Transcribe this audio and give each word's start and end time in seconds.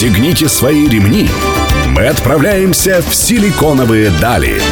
Пристегните 0.00 0.48
свои 0.48 0.88
ремни. 0.88 1.28
Мы 1.88 2.06
отправляемся 2.06 3.02
в 3.06 3.14
силиконовые 3.14 4.08
дали. 4.18 4.62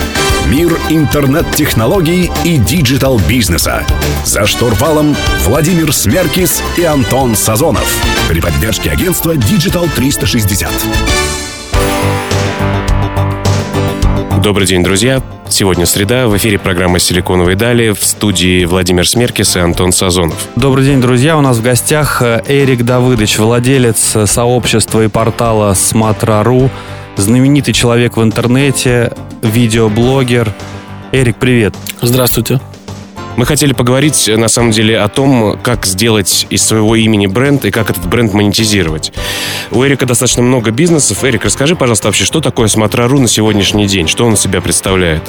Мир 0.47 0.75
интернет-технологий 0.89 2.33
и 2.47 2.57
диджитал-бизнеса. 2.57 3.87
За 4.25 4.47
штурвалом 4.47 5.15
Владимир 5.45 5.93
Смеркис 5.93 6.63
и 6.79 6.85
Антон 6.85 7.37
Сазонов. 7.37 7.95
При 8.27 8.41
поддержке 8.41 8.91
агентства 8.91 9.35
Digital 9.37 9.87
360. 9.95 11.48
Добрый 14.43 14.69
день, 14.69 14.85
друзья. 14.85 15.21
Сегодня 15.49 15.85
среда. 15.85 16.29
В 16.29 16.37
эфире 16.37 16.61
программа 16.61 17.01
«Силиконовые 17.01 17.57
дали». 17.57 17.91
В 17.91 18.05
студии 18.05 18.65
Владимир 18.67 19.07
Смеркис 19.09 19.57
и 19.57 19.59
Антон 19.59 19.91
Сазонов. 19.91 20.37
Добрый 20.55 20.85
день, 20.85 21.01
друзья. 21.01 21.37
У 21.37 21.41
нас 21.41 21.57
в 21.57 21.63
гостях 21.63 22.23
э, 22.23 22.41
Эрик 22.47 22.85
Давыдович, 22.85 23.39
владелец 23.39 24.15
э, 24.15 24.27
сообщества 24.27 25.03
и 25.03 25.09
портала 25.09 25.75
«Смотра.ру», 25.75 26.71
знаменитый 27.17 27.75
человек 27.75 28.17
в 28.17 28.23
интернете, 28.23 29.13
видеоблогер. 29.43 30.55
Эрик, 31.11 31.37
привет. 31.37 31.75
Здравствуйте. 32.01 32.61
Мы 33.39 33.47
хотели 33.47 33.73
поговорить, 33.73 34.29
на 34.37 34.49
самом 34.49 34.73
деле, 34.73 34.99
о 34.99 35.07
том, 35.07 35.57
как 35.63 35.87
сделать 35.87 36.49
из 36.51 36.61
своего 36.61 36.97
имени 36.97 37.29
бренд 37.29 37.65
и 37.67 37.71
как 37.71 37.89
этот 37.89 38.05
бренд 38.05 38.35
монетизировать. 38.35 39.13
У 39.71 39.85
Эрика 39.85 40.07
достаточно 40.07 40.43
много 40.43 40.73
бизнесов. 40.73 41.23
Эрик, 41.23 41.45
расскажи, 41.45 41.77
пожалуйста, 41.77 42.09
вообще, 42.09 42.25
что 42.25 42.41
такое 42.41 42.67
Смотра.ру 42.67 43.21
на 43.21 43.29
сегодняшний 43.29 43.87
день? 43.87 44.09
Что 44.09 44.27
он 44.27 44.35
из 44.35 44.41
себя 44.41 44.61
представляет? 44.61 45.23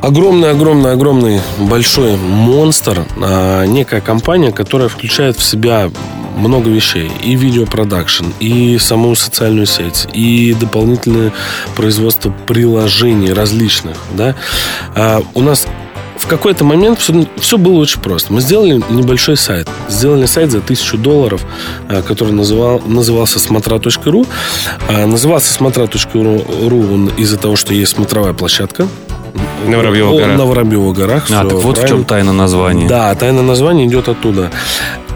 Огромный, 0.00 0.52
огромный, 0.52 0.92
огромный 0.92 1.40
большой 1.58 2.16
монстр, 2.16 3.04
а, 3.20 3.64
некая 3.64 4.00
компания, 4.00 4.52
которая 4.52 4.88
включает 4.88 5.36
в 5.36 5.42
себя 5.42 5.90
много 6.36 6.70
вещей. 6.70 7.10
И 7.24 7.34
видеопродакшн, 7.34 8.26
и 8.38 8.78
саму 8.78 9.16
социальную 9.16 9.66
сеть, 9.66 10.06
и 10.12 10.54
дополнительное 10.54 11.32
производство 11.74 12.32
приложений 12.46 13.32
различных. 13.32 13.96
Да? 14.12 14.36
А, 14.94 15.20
у 15.34 15.42
нас 15.42 15.66
в 16.22 16.26
какой-то 16.28 16.64
момент 16.64 17.00
все, 17.00 17.26
все 17.36 17.58
было 17.58 17.80
очень 17.80 18.00
просто. 18.00 18.32
Мы 18.32 18.40
сделали 18.40 18.80
небольшой 18.90 19.36
сайт. 19.36 19.68
Сделали 19.88 20.26
сайт 20.26 20.52
за 20.52 20.60
тысячу 20.60 20.96
долларов, 20.96 21.44
э, 21.88 22.00
который 22.02 22.32
называл, 22.32 22.80
назывался 22.86 23.40
смотра.ру. 23.40 24.26
А, 24.88 25.06
назывался 25.06 25.52
смотра.ру 25.52 26.94
он 26.94 27.08
из-за 27.16 27.38
того, 27.38 27.56
что 27.56 27.74
есть 27.74 27.96
смотровая 27.96 28.34
площадка. 28.34 28.86
На 29.66 29.78
Воробьевых 29.78 30.20
горах. 30.20 30.38
На 30.38 30.44
Воробьевых 30.44 30.96
горах. 30.96 31.24
А, 31.30 31.42
так 31.42 31.52
вот 31.52 31.74
правильно. 31.74 31.86
в 31.86 31.88
чем 31.88 32.04
тайна 32.04 32.32
названия. 32.32 32.86
Да, 32.86 33.12
тайна 33.16 33.42
названия 33.42 33.86
идет 33.86 34.08
оттуда. 34.08 34.50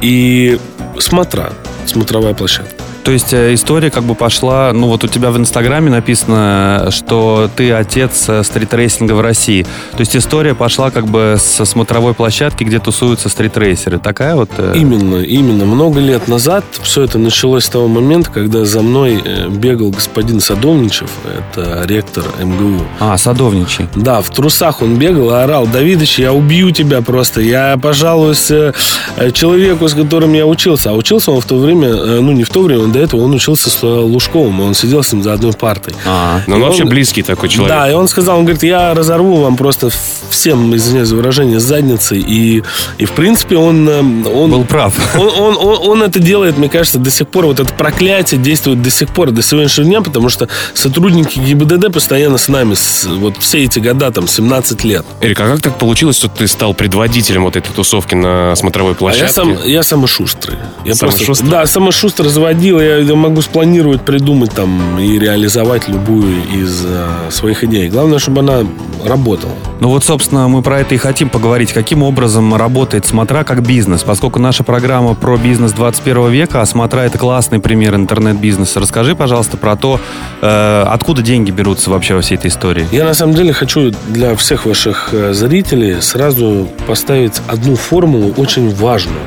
И 0.02 0.58
смотра, 0.98 1.52
смотровая 1.86 2.34
площадка. 2.34 2.75
То 3.06 3.12
есть 3.12 3.32
э, 3.32 3.54
история 3.54 3.92
как 3.92 4.02
бы 4.02 4.16
пошла, 4.16 4.72
ну 4.74 4.88
вот 4.88 5.04
у 5.04 5.06
тебя 5.06 5.30
в 5.30 5.38
Инстаграме 5.38 5.92
написано, 5.92 6.88
что 6.90 7.48
ты 7.54 7.70
отец 7.70 8.24
э, 8.26 8.42
стритрейсинга 8.42 9.12
в 9.12 9.20
России. 9.20 9.62
То 9.92 10.00
есть 10.00 10.16
история 10.16 10.56
пошла 10.56 10.90
как 10.90 11.06
бы 11.06 11.36
со 11.38 11.64
смотровой 11.64 12.14
площадки, 12.14 12.64
где 12.64 12.80
тусуются 12.80 13.28
стритрейсеры. 13.28 14.00
Такая 14.00 14.34
вот... 14.34 14.50
Э, 14.58 14.72
именно, 14.74 15.22
именно. 15.22 15.66
Много 15.66 16.00
лет 16.00 16.26
назад 16.26 16.64
все 16.82 17.02
это 17.02 17.18
началось 17.18 17.66
с 17.66 17.68
того 17.68 17.86
момента, 17.86 18.32
когда 18.32 18.64
за 18.64 18.82
мной 18.82 19.22
бегал 19.50 19.90
господин 19.90 20.40
Садовничев, 20.40 21.08
это 21.24 21.84
ректор 21.86 22.24
МГУ. 22.42 22.82
А, 22.98 23.16
Садовничий. 23.16 23.86
Да, 23.94 24.20
в 24.20 24.30
трусах 24.30 24.82
он 24.82 24.96
бегал 24.96 25.30
и 25.30 25.34
орал, 25.34 25.68
Давидыч, 25.68 26.18
я 26.18 26.32
убью 26.32 26.72
тебя 26.72 27.02
просто, 27.02 27.40
я 27.40 27.78
пожалуюсь 27.80 28.50
человеку, 29.32 29.86
с 29.86 29.94
которым 29.94 30.32
я 30.32 30.44
учился. 30.44 30.90
А 30.90 30.94
учился 30.94 31.30
он 31.30 31.40
в 31.40 31.44
то 31.44 31.56
время, 31.56 31.94
ну 31.94 32.32
не 32.32 32.42
в 32.42 32.50
то 32.50 32.62
время, 32.62 32.82
он 32.82 32.95
до 32.96 33.02
этого 33.02 33.20
он 33.22 33.34
учился 33.34 33.68
с 33.70 33.82
Лужковым, 33.82 34.60
он 34.60 34.74
сидел 34.74 35.02
с 35.02 35.12
ним 35.12 35.22
за 35.22 35.34
одной 35.34 35.52
партой. 35.52 35.94
А, 36.06 36.40
ну 36.46 36.56
он 36.56 36.62
вообще 36.62 36.84
близкий 36.84 37.22
такой 37.22 37.48
человек. 37.48 37.76
Да, 37.76 37.90
и 37.90 37.94
он 37.94 38.08
сказал, 38.08 38.38
он 38.38 38.44
говорит, 38.44 38.62
я 38.62 38.94
разорву 38.94 39.36
вам 39.36 39.56
просто 39.56 39.90
всем, 40.30 40.74
извиняюсь 40.74 41.08
за 41.08 41.16
выражение, 41.16 41.60
задницы. 41.60 42.18
И, 42.18 42.62
и 42.98 43.04
в 43.04 43.12
принципе 43.12 43.56
он... 43.56 43.88
Э, 43.88 43.98
он 43.98 44.50
Был 44.50 44.64
прав. 44.64 44.94
Он, 45.16 45.28
он, 45.28 45.56
он, 45.56 45.88
он 45.88 46.02
это 46.02 46.18
делает, 46.18 46.58
мне 46.58 46.68
кажется, 46.68 46.98
до 46.98 47.10
сих 47.10 47.28
пор. 47.28 47.46
Вот 47.46 47.58
это 47.58 47.72
проклятие 47.72 48.38
действует 48.38 48.82
до 48.82 48.90
сих 48.90 49.08
пор, 49.08 49.30
до 49.30 49.42
сегодняшнего 49.42 49.88
дня, 49.88 50.00
потому 50.02 50.28
что 50.28 50.48
сотрудники 50.74 51.38
ГИБДД 51.38 51.92
постоянно 51.92 52.38
с 52.38 52.48
нами, 52.48 52.74
с, 52.74 53.04
вот 53.06 53.36
все 53.38 53.64
эти 53.64 53.78
года, 53.78 54.10
там, 54.10 54.28
17 54.28 54.84
лет. 54.84 55.04
Эрик, 55.20 55.40
а 55.40 55.46
как 55.46 55.62
так 55.62 55.78
получилось, 55.78 56.16
что 56.16 56.28
ты 56.28 56.46
стал 56.46 56.74
предводителем 56.74 57.44
вот 57.44 57.56
этой 57.56 57.72
тусовки 57.72 58.14
на 58.14 58.54
смотровой 58.56 58.94
площадке? 58.94 59.24
А 59.24 59.28
я, 59.28 59.32
сам, 59.32 59.66
я 59.66 59.82
самый 59.82 60.06
шустрый. 60.06 60.56
Я 60.84 60.94
самый 60.94 61.10
просто, 61.10 61.26
шустрый? 61.26 61.50
Да, 61.50 61.66
самый 61.66 61.92
шустрый 61.92 62.30
заводил 62.30 62.78
я 62.86 63.14
могу 63.14 63.40
спланировать, 63.42 64.02
придумать 64.02 64.52
там 64.52 64.98
и 64.98 65.18
реализовать 65.18 65.88
любую 65.88 66.42
из 66.54 66.84
э, 66.84 67.30
своих 67.30 67.64
идей. 67.64 67.88
Главное, 67.88 68.18
чтобы 68.18 68.40
она 68.40 68.64
работала. 69.04 69.52
Ну 69.80 69.88
вот, 69.88 70.04
собственно, 70.04 70.48
мы 70.48 70.62
про 70.62 70.80
это 70.80 70.94
и 70.94 70.98
хотим 70.98 71.28
поговорить. 71.28 71.72
Каким 71.72 72.02
образом 72.02 72.54
работает 72.54 73.06
Смотра 73.06 73.44
как 73.44 73.62
бизнес? 73.62 74.02
Поскольку 74.02 74.38
наша 74.38 74.64
программа 74.64 75.14
про 75.14 75.36
бизнес 75.36 75.72
21 75.72 76.30
века, 76.30 76.62
а 76.62 76.66
Смотра 76.66 77.00
это 77.00 77.18
классный 77.18 77.60
пример 77.60 77.94
интернет-бизнеса. 77.94 78.80
Расскажи, 78.80 79.14
пожалуйста, 79.14 79.56
про 79.56 79.76
то, 79.76 80.00
э, 80.40 80.84
откуда 80.88 81.22
деньги 81.22 81.50
берутся 81.50 81.90
вообще 81.90 82.14
во 82.14 82.20
всей 82.20 82.36
этой 82.36 82.48
истории. 82.48 82.86
Я 82.92 83.04
на 83.04 83.14
самом 83.14 83.34
деле 83.34 83.52
хочу 83.52 83.92
для 84.08 84.34
всех 84.36 84.66
ваших 84.66 85.10
э, 85.12 85.32
зрителей 85.32 86.00
сразу 86.00 86.68
поставить 86.86 87.40
одну 87.48 87.76
формулу 87.76 88.32
очень 88.36 88.74
важную. 88.74 89.20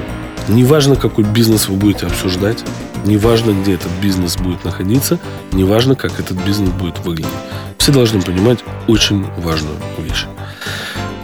Неважно, 0.49 0.95
какой 0.95 1.23
бизнес 1.23 1.67
вы 1.69 1.75
будете 1.75 2.07
обсуждать, 2.07 2.65
неважно, 3.05 3.51
где 3.51 3.75
этот 3.75 3.91
бизнес 4.01 4.35
будет 4.35 4.65
находиться, 4.65 5.19
неважно, 5.51 5.95
как 5.95 6.19
этот 6.19 6.43
бизнес 6.43 6.69
будет 6.71 6.99
выглядеть. 6.99 7.31
Все 7.77 7.91
должны 7.91 8.21
понимать 8.21 8.59
очень 8.88 9.25
важную 9.38 9.77
вещь. 9.99 10.25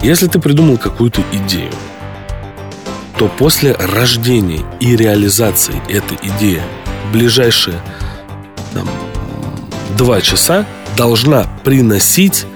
Если 0.00 0.28
ты 0.28 0.38
придумал 0.38 0.78
какую-то 0.78 1.22
идею, 1.32 1.72
то 3.18 3.28
после 3.28 3.72
рождения 3.72 4.64
и 4.78 4.94
реализации 4.94 5.74
этой 5.88 6.18
идеи 6.22 6.62
ближайшие 7.12 7.80
там, 8.72 8.88
два 9.98 10.20
часа 10.20 10.66
должна 10.96 11.46
приносить 11.64 12.46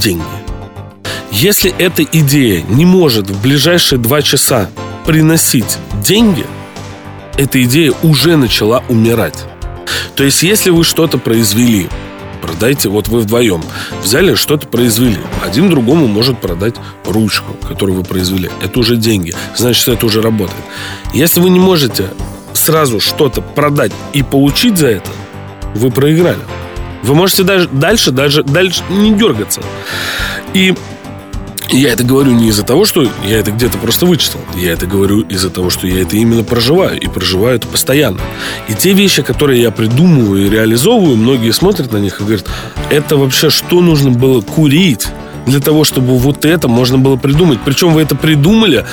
деньги. 0.00 0.24
Если 1.30 1.74
эта 1.78 2.02
идея 2.02 2.62
не 2.68 2.84
может 2.84 3.30
в 3.30 3.42
ближайшие 3.42 3.98
два 3.98 4.20
часа 4.20 4.68
приносить 5.06 5.78
деньги, 6.04 6.46
эта 7.36 7.62
идея 7.64 7.92
уже 8.02 8.36
начала 8.36 8.82
умирать. 8.88 9.44
То 10.14 10.24
есть, 10.24 10.42
если 10.42 10.70
вы 10.70 10.84
что-то 10.84 11.18
произвели, 11.18 11.88
продайте, 12.42 12.88
вот 12.88 13.08
вы 13.08 13.20
вдвоем 13.20 13.62
взяли, 14.02 14.34
что-то 14.34 14.66
произвели. 14.66 15.18
Один 15.44 15.70
другому 15.70 16.06
может 16.06 16.40
продать 16.40 16.74
ручку, 17.06 17.54
которую 17.66 17.98
вы 17.98 18.04
произвели. 18.04 18.50
Это 18.62 18.80
уже 18.80 18.96
деньги. 18.96 19.32
Значит, 19.56 19.88
это 19.88 20.06
уже 20.06 20.20
работает. 20.20 20.62
Если 21.14 21.40
вы 21.40 21.50
не 21.50 21.60
можете 21.60 22.10
сразу 22.52 23.00
что-то 23.00 23.40
продать 23.40 23.92
и 24.12 24.22
получить 24.22 24.76
за 24.76 24.88
это, 24.88 25.10
вы 25.74 25.90
проиграли. 25.90 26.42
Вы 27.02 27.14
можете 27.14 27.42
даже 27.42 27.68
дальше, 27.68 28.10
даже 28.10 28.42
дальше 28.44 28.82
не 28.90 29.12
дергаться. 29.12 29.62
И 30.54 30.74
я 31.70 31.92
это 31.92 32.04
говорю 32.04 32.32
не 32.32 32.48
из-за 32.48 32.62
того, 32.64 32.84
что 32.84 33.02
я 33.24 33.38
это 33.38 33.50
где-то 33.50 33.78
просто 33.78 34.06
вычитал. 34.06 34.40
Я 34.56 34.72
это 34.72 34.86
говорю 34.86 35.20
из-за 35.20 35.50
того, 35.50 35.70
что 35.70 35.86
я 35.86 36.02
это 36.02 36.16
именно 36.16 36.44
проживаю. 36.44 37.00
И 37.00 37.06
проживаю 37.06 37.56
это 37.56 37.68
постоянно. 37.68 38.20
И 38.68 38.74
те 38.74 38.92
вещи, 38.92 39.22
которые 39.22 39.62
я 39.62 39.70
придумываю 39.70 40.46
и 40.46 40.50
реализовываю, 40.50 41.16
многие 41.16 41.52
смотрят 41.52 41.92
на 41.92 41.98
них 41.98 42.20
и 42.20 42.24
говорят, 42.24 42.46
это 42.90 43.16
вообще 43.16 43.50
что 43.50 43.80
нужно 43.80 44.10
было 44.10 44.40
курить 44.40 45.06
для 45.46 45.60
того, 45.60 45.84
чтобы 45.84 46.18
вот 46.18 46.44
это 46.44 46.68
можно 46.68 46.98
было 46.98 47.16
придумать. 47.16 47.58
Причем 47.64 47.94
вы 47.94 48.02
это 48.02 48.14
придумали 48.14 48.84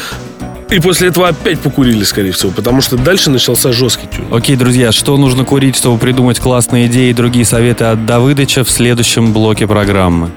и 0.70 0.80
после 0.80 1.08
этого 1.08 1.28
опять 1.28 1.60
покурили, 1.60 2.04
скорее 2.04 2.32
всего, 2.32 2.52
потому 2.52 2.82
что 2.82 2.96
дальше 2.96 3.32
начался 3.32 3.72
жесткий 3.72 4.08
тюн. 4.08 4.26
Окей, 4.32 4.56
друзья, 4.56 4.92
что 4.92 5.18
нужно 5.18 5.44
курить, 5.44 5.76
чтобы 5.76 5.98
придумать 5.98 6.40
классные 6.40 6.86
идеи 6.86 7.10
и 7.10 7.14
другие 7.14 7.44
советы 7.44 7.86
от 7.86 8.06
Давыдыча 8.06 8.64
в 8.64 8.70
следующем 8.70 9.34
блоке 9.34 9.66
программы. 9.66 10.30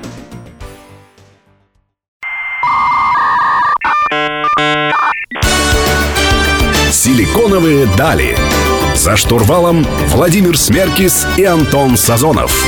«Силиконовые 6.92 7.86
дали». 7.96 8.36
За 8.94 9.16
штурвалом 9.16 9.86
Владимир 10.08 10.58
Смеркис 10.58 11.26
и 11.38 11.44
Антон 11.44 11.96
Сазонов. 11.96 12.66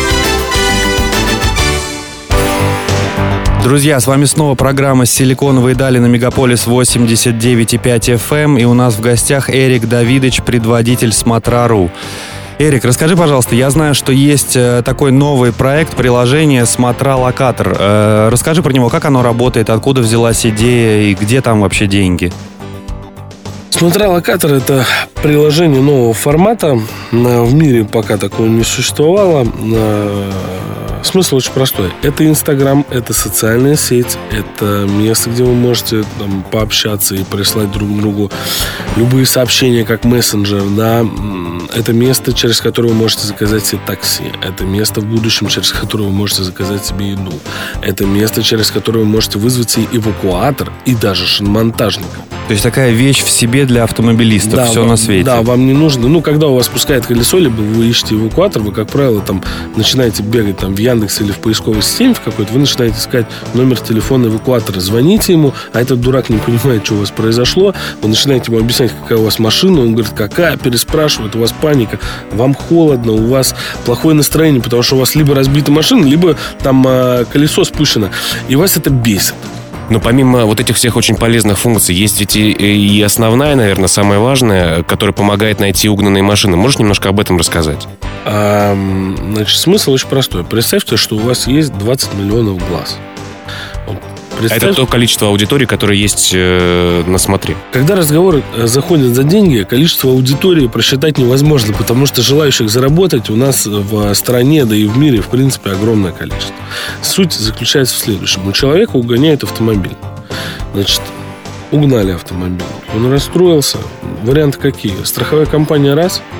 Друзья, 3.62 4.00
с 4.00 4.06
вами 4.06 4.25
снова 4.25 4.55
программа 4.55 5.05
«Силиконовые 5.05 5.75
дали» 5.75 5.99
на 5.99 6.06
Мегаполис 6.06 6.67
89,5 6.67 8.15
FM. 8.17 8.35
Эм. 8.44 8.56
И 8.56 8.65
у 8.65 8.73
нас 8.73 8.94
в 8.94 9.03
гостях 9.03 9.50
Эрик 9.50 9.87
Давидович, 9.87 10.41
предводитель 10.43 11.12
Смотра.ру. 11.12 11.91
Эрик, 12.59 12.87
расскажи, 12.87 13.19
пожалуйста, 13.19 13.55
я 13.55 13.69
знаю, 13.69 13.94
что 13.94 14.11
есть 14.11 14.56
э, 14.56 14.82
такой 14.87 15.12
новый 15.12 15.53
проект, 15.53 15.97
приложение 15.97 16.65
«Смотра 16.65 17.15
Локатор». 17.17 17.77
Э, 17.79 18.29
расскажи 18.31 18.62
про 18.62 18.73
него, 18.73 18.88
как 18.88 19.05
оно 19.05 19.23
работает, 19.23 19.69
откуда 19.69 20.00
взялась 20.00 20.47
идея 20.47 21.11
и 21.11 21.15
где 21.15 21.43
там 21.43 21.61
вообще 21.61 21.87
деньги? 21.87 22.32
Смотря-локатор– 23.76 24.53
это 24.55 24.87
приложение 25.21 25.82
нового 25.82 26.15
формата. 26.15 26.79
В 27.11 27.55
мире 27.55 27.85
пока 27.85 28.17
такого 28.17 28.47
не 28.47 28.62
существовало. 28.62 29.44
Смысл 31.05 31.37
очень 31.37 31.53
простой. 31.53 31.91
Это 32.03 32.27
Инстаграм, 32.27 32.85
это 32.91 33.12
социальная 33.12 33.77
сеть, 33.77 34.19
это 34.33 34.87
место, 34.89 35.31
где 35.31 35.45
вы 35.45 35.53
можете 35.53 36.03
там, 36.19 36.43
пообщаться 36.51 37.15
и 37.15 37.23
прислать 37.23 37.71
друг 37.71 37.95
другу 37.97 38.33
любые 38.97 39.27
сообщения, 39.27 39.85
как 39.85 40.05
мессенджер, 40.05 40.62
да. 40.77 41.06
Это 41.75 41.93
место, 41.93 42.33
через 42.33 42.61
которое 42.61 42.89
вы 42.89 42.95
можете 42.95 43.27
заказать 43.27 43.67
себе 43.67 43.81
такси. 43.87 44.33
Это 44.43 44.65
место 44.65 45.01
в 45.01 45.05
будущем, 45.05 45.47
через 45.49 45.73
которое 45.73 46.05
вы 46.05 46.11
можете 46.11 46.43
заказать 46.43 46.85
себе 46.85 47.11
еду. 47.11 47.33
Это 47.83 48.06
место, 48.06 48.43
через 48.43 48.71
которое 48.71 49.01
вы 49.01 49.06
можете 49.06 49.39
вызвать 49.39 49.71
себе 49.71 49.87
эвакуатор 49.93 50.73
и 50.87 50.95
даже 50.95 51.27
шиномонтажника. 51.27 52.17
То 52.47 52.53
есть 52.53 52.62
такая 52.62 52.91
вещь 52.91 53.23
в 53.23 53.31
себе 53.31 53.65
для 53.65 53.85
автомобилистов, 53.85 54.55
да, 54.55 54.67
все 54.67 54.81
вам, 54.81 54.91
на 54.91 54.97
свете. 54.97 55.25
Да, 55.25 55.43
вам 55.43 55.67
не 55.67 55.73
нужно. 55.73 56.09
Ну, 56.09 56.21
когда 56.21 56.49
у 56.49 56.55
вас 56.55 56.67
спускает 56.67 57.06
колесо, 57.06 57.39
либо 57.39 57.61
вы 57.61 57.87
ищете 57.87 58.15
эвакуатор, 58.17 58.62
вы, 58.62 58.73
как 58.73 58.89
правило, 58.89 59.21
там 59.21 59.43
начинаете 59.77 60.23
бегать 60.23 60.59
там 60.59 60.75
в 60.75 60.79
Яндекс 60.79 60.94
или 61.02 61.32
в 61.32 61.38
поисковой 61.38 61.82
системе 61.82 62.14
в 62.14 62.20
какой-то, 62.20 62.52
вы 62.52 62.61
начинаете 62.61 62.99
искать 62.99 63.26
номер 63.55 63.79
телефона 63.81 64.26
эвакуатора, 64.26 64.81
звоните 64.81 65.32
ему, 65.32 65.55
а 65.73 65.81
этот 65.81 66.00
дурак 66.00 66.31
не 66.31 66.38
понимает, 66.38 66.85
что 66.85 66.94
у 66.94 66.99
вас 66.99 67.11
произошло, 67.11 67.75
вы 68.02 68.08
начинаете 68.08 68.50
ему 68.50 68.61
объяснять, 68.61 68.93
какая 69.00 69.19
у 69.19 69.25
вас 69.25 69.38
машина, 69.38 69.81
он 69.81 69.93
говорит, 69.94 70.12
какая, 70.14 70.56
переспрашивает, 70.56 71.37
у 71.37 71.41
вас 71.41 71.52
паника, 71.52 71.99
вам 72.32 72.55
холодно, 72.55 73.12
у 73.12 73.26
вас 73.26 73.55
плохое 73.85 74.14
настроение, 74.14 74.62
потому 74.62 74.82
что 74.82 74.96
у 74.96 74.99
вас 74.99 75.14
либо 75.14 75.35
разбита 75.35 75.70
машина, 75.70 76.05
либо 76.05 76.37
там 76.62 76.85
э, 76.87 77.25
колесо 77.32 77.64
спущено, 77.64 78.11
и 78.49 78.56
вас 78.56 78.76
это 78.76 78.91
бесит. 78.91 79.35
Но 79.90 80.00
помимо 80.00 80.44
вот 80.44 80.60
этих 80.60 80.76
всех 80.76 80.96
очень 80.96 81.16
полезных 81.16 81.58
функций, 81.58 81.94
есть 81.94 82.20
ведь 82.20 82.36
и, 82.36 82.50
и 82.50 83.02
основная, 83.02 83.54
наверное, 83.54 83.88
самая 83.88 84.19
важная, 84.19 84.82
которая 84.82 85.12
помогает 85.12 85.60
найти 85.60 85.88
угнанные 85.88 86.22
машины. 86.22 86.56
Можешь 86.56 86.78
немножко 86.78 87.08
об 87.10 87.20
этом 87.20 87.38
рассказать? 87.38 87.86
А, 88.25 88.76
значит, 89.34 89.58
смысл 89.58 89.92
очень 89.92 90.08
простой. 90.08 90.44
Представьте, 90.44 90.96
что 90.96 91.16
у 91.16 91.20
вас 91.20 91.46
есть 91.46 91.76
20 91.76 92.14
миллионов 92.14 92.66
глаз. 92.69 92.98
Представь... 94.38 94.62
Это 94.62 94.75
то 94.75 94.86
количество 94.86 95.28
аудитории, 95.28 95.66
которое 95.66 95.96
есть 95.96 96.32
э, 96.34 97.04
на 97.06 97.19
смотре. 97.19 97.56
Когда 97.72 97.94
разговоры 97.94 98.42
э, 98.56 98.66
заходят 98.66 99.14
за 99.14 99.25
деньги, 99.25 99.62
количество 99.69 100.10
аудитории 100.10 100.66
просчитать 100.66 101.19
невозможно, 101.19 101.75
потому 101.75 102.06
что 102.06 102.22
желающих 102.22 102.69
заработать 102.69 103.31
у 103.31 103.36
нас 103.36 103.66
в 103.66 104.12
стране, 104.14 104.64
да 104.64 104.75
и 104.75 104.86
в 104.86 104.96
мире, 104.98 105.20
в 105.20 105.28
принципе, 105.28 105.70
огромное 105.70 106.12
количество. 106.12 106.54
Суть 107.02 107.32
заключается 107.32 107.94
в 107.94 107.98
следующем. 107.98 108.46
У 108.46 108.52
человека 108.52 108.96
угоняют 108.96 109.44
автомобиль. 109.44 109.96
Значит, 110.75 111.00
угнали 111.70 112.12
автомобиль. 112.12 112.66
Он 112.94 113.10
расстроился. 113.10 113.78
Варианты 114.22 114.58
какие? 114.58 114.94
Страховая 115.04 115.46
компания 115.46 115.94
раз– 115.94 116.22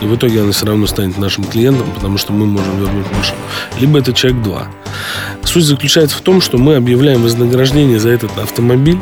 и 0.00 0.04
в 0.04 0.14
итоге 0.14 0.42
она 0.42 0.52
все 0.52 0.66
равно 0.66 0.86
станет 0.86 1.18
нашим 1.18 1.44
клиентом, 1.44 1.90
потому 1.94 2.18
что 2.18 2.32
мы 2.32 2.46
можем 2.46 2.78
вернуть 2.78 3.06
машину. 3.16 3.38
Либо 3.80 3.98
это 3.98 4.12
человек 4.12 4.42
2. 4.42 4.68
Суть 5.44 5.64
заключается 5.64 6.16
в 6.16 6.20
том, 6.20 6.40
что 6.40 6.58
мы 6.58 6.76
объявляем 6.76 7.22
вознаграждение 7.22 7.98
за 7.98 8.10
этот 8.10 8.36
автомобиль, 8.38 8.98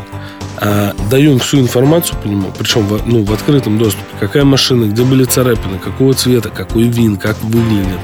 а, 0.56 0.94
даем 1.10 1.40
всю 1.40 1.58
информацию 1.58 2.16
по 2.22 2.28
нему, 2.28 2.52
причем 2.56 2.86
в, 2.86 3.06
ну, 3.06 3.24
в 3.24 3.32
открытом 3.32 3.76
доступе, 3.76 4.06
какая 4.20 4.44
машина, 4.44 4.84
где 4.84 5.02
были 5.02 5.24
царапины, 5.24 5.78
какого 5.78 6.14
цвета, 6.14 6.48
какой 6.48 6.84
вин, 6.84 7.16
как 7.16 7.42
выглядит, 7.42 8.00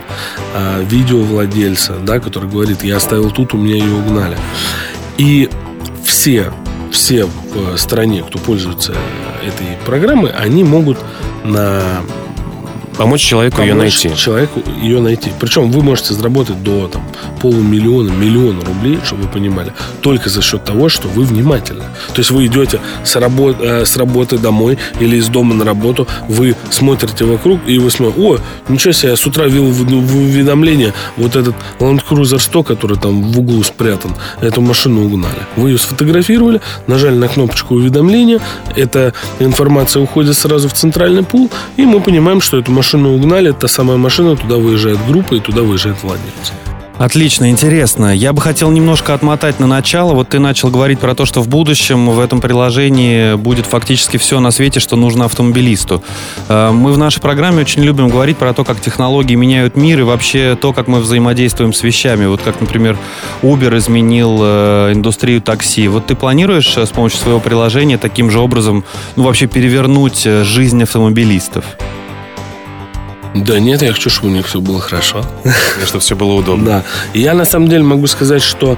а, 0.54 0.82
видео 0.82 1.20
владельца, 1.20 1.94
да, 2.02 2.19
который 2.19 2.50
говорит, 2.50 2.82
я 2.82 2.96
оставил 2.96 3.31
тут, 3.31 3.54
у 3.54 3.56
меня 3.56 3.76
ее 3.76 3.94
угнали. 3.94 4.37
И 5.16 5.48
все, 6.04 6.52
все 6.90 7.26
в 7.54 7.76
стране, 7.76 8.25
кто 8.26 8.38
пользуется 8.38 8.94
этой 9.46 9.66
программой, 9.87 10.32
они 10.32 10.64
могут 10.64 10.98
на 11.44 11.81
Помочь 12.96 13.20
человеку 13.20 13.58
помочь 13.58 13.69
ее 13.69 13.75
найти. 13.75 14.16
человеку 14.16 14.62
ее 14.81 15.00
найти. 15.00 15.31
Причем 15.38 15.70
вы 15.70 15.82
можете 15.82 16.14
заработать 16.14 16.62
до 16.62 16.88
там, 16.88 17.02
полумиллиона, 17.40 18.11
миллиона 18.11 18.64
рублей, 18.64 18.99
чтобы 19.05 19.22
вы 19.22 19.28
понимали, 19.28 19.72
только 20.00 20.28
за 20.28 20.43
счет 20.43 20.64
того, 20.64 20.88
что 20.88 21.08
вы 21.08 21.25
внимательны. 21.25 21.84
То 22.14 22.19
есть 22.19 22.31
вы 22.31 22.46
идете 22.46 22.81
с, 23.05 23.17
работ, 23.17 23.56
э, 23.61 23.84
с 23.84 23.96
работы 23.96 24.38
домой 24.38 24.78
или 25.00 25.17
из 25.17 25.28
дома 25.28 25.55
на 25.55 25.64
работу, 25.64 26.06
вы 26.28 26.56
смотрите 26.70 27.25
вокруг, 27.25 27.61
и 27.67 27.78
вы 27.78 27.90
смотрите, 27.90 28.20
о, 28.20 28.38
ничего 28.69 28.93
себе, 28.93 29.11
я 29.11 29.17
с 29.17 29.26
утра 29.26 29.46
видел 29.46 29.67
в, 29.67 30.17
уведомление, 30.17 30.93
вот 31.17 31.37
этот 31.37 31.55
Land 31.78 32.02
Cruiser 32.08 32.38
100, 32.38 32.62
который 32.62 32.96
там 32.99 33.23
в 33.23 33.38
углу 33.38 33.62
спрятан, 33.62 34.14
эту 34.40 34.61
машину 34.61 35.06
угнали. 35.06 35.46
Вы 35.56 35.70
ее 35.70 35.78
сфотографировали, 35.78 36.61
нажали 36.87 37.16
на 37.16 37.28
кнопочку 37.28 37.75
уведомления, 37.75 38.40
эта 38.76 39.12
информация 39.38 40.02
уходит 40.02 40.37
сразу 40.37 40.69
в 40.69 40.73
центральный 40.73 41.23
пул, 41.23 41.50
и 41.76 41.82
мы 41.82 42.00
понимаем, 42.00 42.40
что 42.40 42.58
эту 42.58 42.73
машину 42.73 43.14
угнали, 43.14 43.52
та 43.52 43.69
самая 43.69 43.96
машина, 43.96 44.37
туда 44.37 44.56
выезжает 44.56 44.99
группа 45.06 45.34
и 45.34 45.40
туда 45.40 45.62
выезжает 45.62 46.02
владелец. 46.02 46.52
Отлично, 47.00 47.49
интересно. 47.49 48.14
Я 48.14 48.35
бы 48.35 48.43
хотел 48.43 48.70
немножко 48.70 49.14
отмотать 49.14 49.58
на 49.58 49.67
начало. 49.67 50.12
Вот 50.12 50.29
ты 50.29 50.38
начал 50.38 50.69
говорить 50.69 50.99
про 50.99 51.14
то, 51.14 51.25
что 51.25 51.41
в 51.41 51.49
будущем 51.49 52.11
в 52.11 52.20
этом 52.20 52.43
приложении 52.43 53.37
будет 53.37 53.64
фактически 53.64 54.19
все 54.19 54.38
на 54.38 54.50
свете, 54.50 54.81
что 54.81 54.97
нужно 54.97 55.25
автомобилисту. 55.25 56.05
Э, 56.50 56.73
мы 56.73 56.93
в 56.93 56.99
нашей 56.99 57.23
программе 57.23 57.62
очень 57.62 57.82
любим 57.85 58.11
говорить 58.11 58.37
про 58.37 58.52
то, 58.52 58.64
как 58.64 58.82
технологии 58.82 59.35
меняют 59.35 59.76
мир 59.76 60.00
и 60.00 60.02
вообще 60.02 60.58
то, 60.61 60.75
как 60.75 60.88
мы 60.88 61.00
взаимодействуем 61.00 61.73
с 61.73 61.82
вещами. 61.82 62.26
Вот 62.26 62.43
как, 62.43 62.61
например, 62.61 62.99
Uber 63.41 63.79
изменил 63.79 64.38
э, 64.43 64.93
индустрию 64.93 65.41
такси. 65.41 65.88
Вот 65.88 66.05
ты 66.05 66.14
планируешь 66.14 66.76
э, 66.76 66.85
с 66.85 66.91
помощью 66.91 67.19
своего 67.19 67.41
приложения 67.41 67.97
таким 67.97 68.31
же 68.31 68.41
образом 68.41 68.85
ну, 69.17 69.23
вообще 69.23 69.47
перевернуть 69.47 70.25
жизнь 70.43 70.82
автомобилистов? 70.82 71.64
Да 73.35 73.61
нет, 73.61 73.82
я 73.82 73.93
хочу, 73.93 74.11
чтобы 74.11 74.32
у 74.32 74.37
них 74.37 74.47
все 74.47 74.61
было 74.61 74.81
хорошо. 74.81 75.25
И 75.44 75.85
чтобы 75.87 76.00
все 76.00 76.17
было 76.17 76.32
удобно. 76.32 76.65
Да. 76.65 76.85
Я 77.15 77.35
на 77.35 77.44
самом 77.44 77.69
деле 77.69 77.85
могу 77.85 78.06
сказать, 78.06 78.43
что 78.43 78.77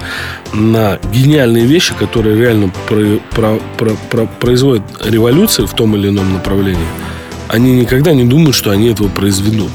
на 0.53 0.99
гениальные 1.11 1.65
вещи, 1.65 1.93
которые 1.93 2.37
реально 2.37 2.71
про, 2.87 3.19
про, 3.31 3.59
про, 3.77 3.95
про, 4.09 4.25
производят 4.25 4.83
революции 5.03 5.65
в 5.65 5.73
том 5.73 5.95
или 5.95 6.09
ином 6.09 6.33
направлении, 6.33 6.85
они 7.47 7.73
никогда 7.73 8.13
не 8.13 8.25
думают, 8.25 8.55
что 8.55 8.71
они 8.71 8.89
этого 8.89 9.07
произведут. 9.09 9.71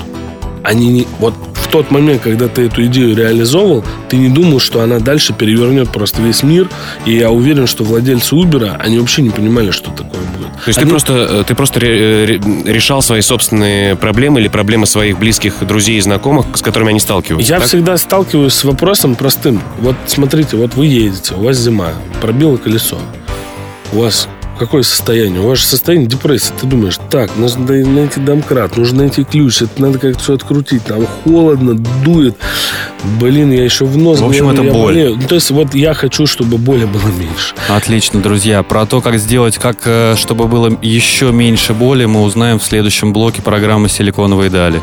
Они 0.63 0.89
не... 0.89 1.07
Вот 1.19 1.35
в 1.69 1.71
тот 1.71 1.91
момент, 1.91 2.23
когда 2.23 2.49
ты 2.49 2.63
эту 2.63 2.85
идею 2.87 3.15
реализовал, 3.15 3.85
ты 4.09 4.17
не 4.17 4.31
думал, 4.31 4.59
что 4.59 4.81
она 4.81 5.01
дальше 5.01 5.35
перевернет 5.35 5.91
просто 5.91 6.23
весь 6.23 6.43
мир. 6.43 6.69
И 7.05 7.13
я 7.13 7.31
уверен, 7.31 7.67
что 7.67 7.85
владельцы 7.85 8.35
Uber, 8.35 8.77
они 8.79 8.99
вообще 8.99 9.21
не 9.21 9.31
понимали, 9.31 9.71
что 9.71 9.91
такое 9.91 10.23
будет. 10.37 10.51
То 10.65 10.69
есть 10.69 10.79
они... 10.79 10.87
ты 10.87 10.91
просто, 10.91 11.13
э, 11.13 11.45
ты 11.47 11.55
просто 11.55 11.81
э, 11.83 12.39
решал 12.65 13.03
свои 13.03 13.21
собственные 13.21 13.97
проблемы 13.97 14.41
или 14.41 14.49
проблемы 14.49 14.87
своих 14.87 15.19
близких 15.19 15.55
друзей 15.67 15.99
и 15.99 16.01
знакомых, 16.01 16.47
с 16.55 16.63
которыми 16.63 16.91
они 16.91 17.01
сталкиваются? 17.01 17.53
Я 17.53 17.59
так? 17.59 17.69
всегда 17.69 17.99
сталкиваюсь 17.99 18.55
с 18.55 18.65
вопросом 18.65 19.15
простым. 19.15 19.61
Вот 19.81 19.97
смотрите, 20.07 20.57
вот 20.57 20.75
вы 20.75 20.87
едете, 20.87 21.35
у 21.35 21.43
вас 21.43 21.59
зима, 21.59 21.93
пробило 22.23 22.57
колесо. 22.57 22.99
У 23.93 24.01
вас 24.01 24.27
какое 24.59 24.83
состояние? 24.83 25.41
У 25.41 25.49
вас 25.49 25.59
же 25.59 25.67
состояние 25.67 26.09
депрессии. 26.09 26.53
Ты 26.61 26.67
думаешь, 26.67 26.99
так, 27.11 27.37
нужно 27.37 27.65
найти 27.65 28.21
домкрат, 28.21 28.77
нужно 28.77 28.99
найти 28.99 29.25
ключ, 29.25 29.63
это 29.63 29.81
надо 29.81 29.99
как-то 29.99 30.23
все 30.23 30.35
открутить. 30.35 30.85
Там 30.85 31.07
холодно, 31.25 31.75
дует. 31.75 32.37
Блин, 33.21 33.53
я 33.53 33.65
еще 33.65 33.85
в 33.85 33.97
нос. 33.97 34.21
В 34.21 34.27
общем, 34.27 34.49
это 34.51 34.63
боль. 34.63 34.95
Болею. 34.95 35.17
Ну, 35.21 35.27
то 35.27 35.35
есть 35.37 35.51
вот 35.51 35.75
я 35.75 35.95
хочу, 35.95 36.27
чтобы 36.27 36.59
боли 36.59 36.85
было 36.85 37.07
меньше. 37.07 37.55
Отлично, 37.69 38.21
друзья. 38.21 38.63
Про 38.63 38.87
то, 38.87 39.01
как 39.01 39.19
сделать, 39.19 39.57
как 39.59 39.79
э, 39.85 40.15
чтобы 40.17 40.47
было 40.49 40.77
еще 40.83 41.33
меньше 41.33 41.73
боли, 41.73 42.05
мы 42.05 42.23
узнаем 42.23 42.59
в 42.59 42.65
следующем 42.65 43.13
блоке 43.13 43.43
программы 43.43 43.89
«Силиконовые 43.89 44.51
дали». 44.51 44.83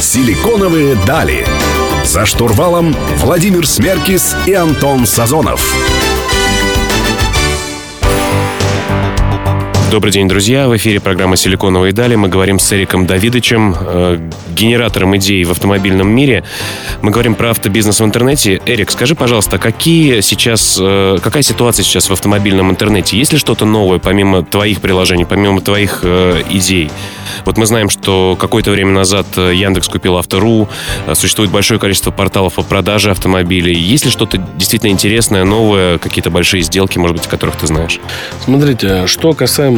«Силиконовые 0.00 0.96
дали». 1.06 1.44
За 2.08 2.24
штурвалом 2.24 2.96
Владимир 3.18 3.66
Смеркис 3.66 4.34
и 4.46 4.54
Антон 4.54 5.04
Сазонов. 5.04 6.07
Добрый 9.90 10.12
день, 10.12 10.28
друзья. 10.28 10.68
В 10.68 10.76
эфире 10.76 11.00
программа 11.00 11.36
«Силиконовые 11.38 11.94
дали». 11.94 12.14
Мы 12.14 12.28
говорим 12.28 12.58
с 12.58 12.70
Эриком 12.74 13.06
Давидычем, 13.06 13.74
э, 13.74 14.18
генератором 14.54 15.16
идей 15.16 15.42
в 15.44 15.50
автомобильном 15.50 16.10
мире. 16.10 16.44
Мы 17.00 17.10
говорим 17.10 17.34
про 17.34 17.52
автобизнес 17.52 17.98
в 17.98 18.04
интернете. 18.04 18.60
Эрик, 18.66 18.90
скажи, 18.90 19.14
пожалуйста, 19.14 19.56
какие 19.56 20.20
сейчас, 20.20 20.76
э, 20.78 21.16
какая 21.22 21.42
ситуация 21.42 21.84
сейчас 21.84 22.10
в 22.10 22.12
автомобильном 22.12 22.70
интернете? 22.70 23.16
Есть 23.16 23.32
ли 23.32 23.38
что-то 23.38 23.64
новое, 23.64 23.98
помимо 23.98 24.44
твоих 24.44 24.82
приложений, 24.82 25.24
помимо 25.24 25.62
твоих 25.62 26.00
э, 26.02 26.42
идей? 26.50 26.90
Вот 27.46 27.56
мы 27.56 27.64
знаем, 27.64 27.88
что 27.88 28.36
какое-то 28.38 28.70
время 28.70 28.92
назад 28.92 29.26
э, 29.36 29.54
Яндекс 29.54 29.88
купил 29.88 30.18
Автору, 30.18 30.68
э, 31.06 31.14
существует 31.14 31.50
большое 31.50 31.80
количество 31.80 32.10
порталов 32.10 32.54
по 32.54 32.62
продаже 32.62 33.10
автомобилей. 33.10 33.74
Есть 33.74 34.04
ли 34.04 34.10
что-то 34.10 34.36
действительно 34.56 34.90
интересное, 34.90 35.44
новое, 35.44 35.96
какие-то 35.96 36.28
большие 36.30 36.62
сделки, 36.62 36.98
может 36.98 37.16
быть, 37.16 37.26
о 37.26 37.30
которых 37.30 37.56
ты 37.56 37.66
знаешь? 37.66 38.00
Смотрите, 38.44 39.06
что 39.06 39.32
касаемо 39.32 39.77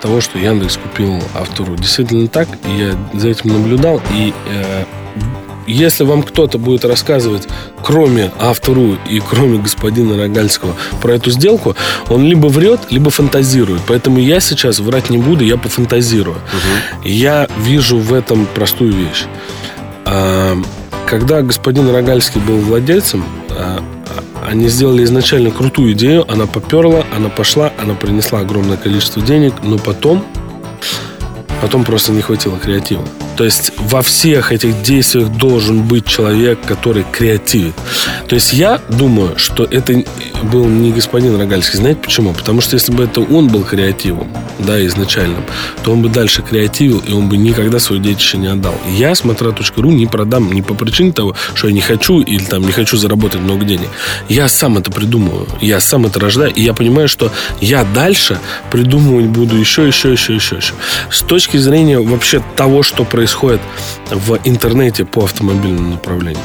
того, 0.00 0.20
что 0.20 0.38
Яндекс 0.38 0.76
купил 0.76 1.22
Автору, 1.34 1.76
действительно 1.76 2.28
так, 2.28 2.48
я 2.78 2.96
за 3.18 3.28
этим 3.28 3.52
наблюдал, 3.52 4.00
и 4.12 4.32
э, 4.48 4.84
если 5.66 6.04
вам 6.04 6.22
кто-то 6.22 6.58
будет 6.58 6.84
рассказывать, 6.84 7.48
кроме 7.82 8.30
автору 8.38 8.98
и 9.08 9.20
кроме 9.20 9.58
господина 9.58 10.16
Рогальского, 10.16 10.74
про 11.00 11.14
эту 11.14 11.30
сделку, 11.30 11.74
он 12.08 12.24
либо 12.24 12.48
врет, 12.48 12.80
либо 12.90 13.10
фантазирует. 13.10 13.80
Поэтому 13.86 14.18
я 14.18 14.40
сейчас 14.40 14.78
врать 14.78 15.10
не 15.10 15.18
буду, 15.18 15.44
я 15.44 15.56
пофантазирую. 15.56 16.36
Угу. 16.36 17.08
Я 17.08 17.48
вижу 17.58 17.98
в 17.98 18.12
этом 18.12 18.46
простую 18.54 18.92
вещь. 18.92 19.24
А, 20.04 20.56
когда 21.06 21.42
господин 21.42 21.90
Рогальский 21.90 22.40
был 22.40 22.58
владельцем, 22.58 23.24
а, 23.50 23.82
они 24.46 24.68
сделали 24.68 25.04
изначально 25.04 25.50
крутую 25.50 25.92
идею, 25.92 26.30
она 26.30 26.46
поперла, 26.46 27.04
она 27.14 27.28
пошла, 27.28 27.72
она 27.78 27.94
принесла 27.94 28.40
огромное 28.40 28.76
количество 28.76 29.22
денег, 29.22 29.54
но 29.62 29.78
потом, 29.78 30.24
потом 31.60 31.84
просто 31.84 32.12
не 32.12 32.20
хватило 32.20 32.58
креатива. 32.58 33.04
То 33.36 33.44
есть 33.44 33.72
во 33.78 34.02
всех 34.02 34.52
этих 34.52 34.82
действиях 34.82 35.28
должен 35.28 35.82
быть 35.82 36.06
человек, 36.06 36.58
который 36.66 37.04
креативит. 37.10 37.74
То 38.28 38.34
есть 38.34 38.52
я 38.52 38.80
думаю, 38.88 39.38
что 39.38 39.64
это 39.64 40.04
был 40.44 40.66
не 40.66 40.92
господин 40.92 41.36
Рогальский. 41.36 41.78
Знаете 41.78 42.00
почему? 42.00 42.32
Потому 42.32 42.60
что 42.60 42.74
если 42.74 42.92
бы 42.92 43.04
это 43.04 43.20
он 43.20 43.48
был 43.48 43.64
креативом, 43.64 44.28
да, 44.58 44.84
изначальным, 44.86 45.44
то 45.82 45.92
он 45.92 46.02
бы 46.02 46.08
дальше 46.08 46.42
креативил, 46.42 46.98
и 47.00 47.12
он 47.12 47.28
бы 47.28 47.36
никогда 47.36 47.78
свое 47.78 48.00
детище 48.00 48.38
не 48.38 48.46
отдал. 48.46 48.74
Я 48.96 49.14
смотра.ру 49.14 49.90
не 49.90 50.06
продам 50.06 50.52
не 50.52 50.62
по 50.62 50.74
причине 50.74 51.12
того, 51.12 51.34
что 51.54 51.68
я 51.68 51.74
не 51.74 51.80
хочу 51.80 52.20
или 52.20 52.44
там 52.44 52.62
не 52.62 52.72
хочу 52.72 52.96
заработать 52.96 53.40
много 53.40 53.64
денег. 53.64 53.88
Я 54.28 54.48
сам 54.48 54.78
это 54.78 54.90
придумываю. 54.90 55.46
Я 55.60 55.80
сам 55.80 56.06
это 56.06 56.20
рождаю. 56.20 56.52
И 56.52 56.62
я 56.62 56.74
понимаю, 56.74 57.08
что 57.08 57.32
я 57.60 57.84
дальше 57.84 58.38
придумывать 58.70 59.26
буду 59.26 59.56
еще, 59.56 59.86
еще, 59.86 60.12
еще, 60.12 60.34
еще, 60.34 60.56
еще. 60.56 60.74
С 61.10 61.22
точки 61.22 61.56
зрения 61.56 61.98
вообще 61.98 62.42
того, 62.56 62.82
что 62.82 63.04
происходит 63.04 63.60
в 64.10 64.38
интернете 64.44 65.04
по 65.04 65.24
автомобильному 65.24 65.90
направлению. 65.90 66.42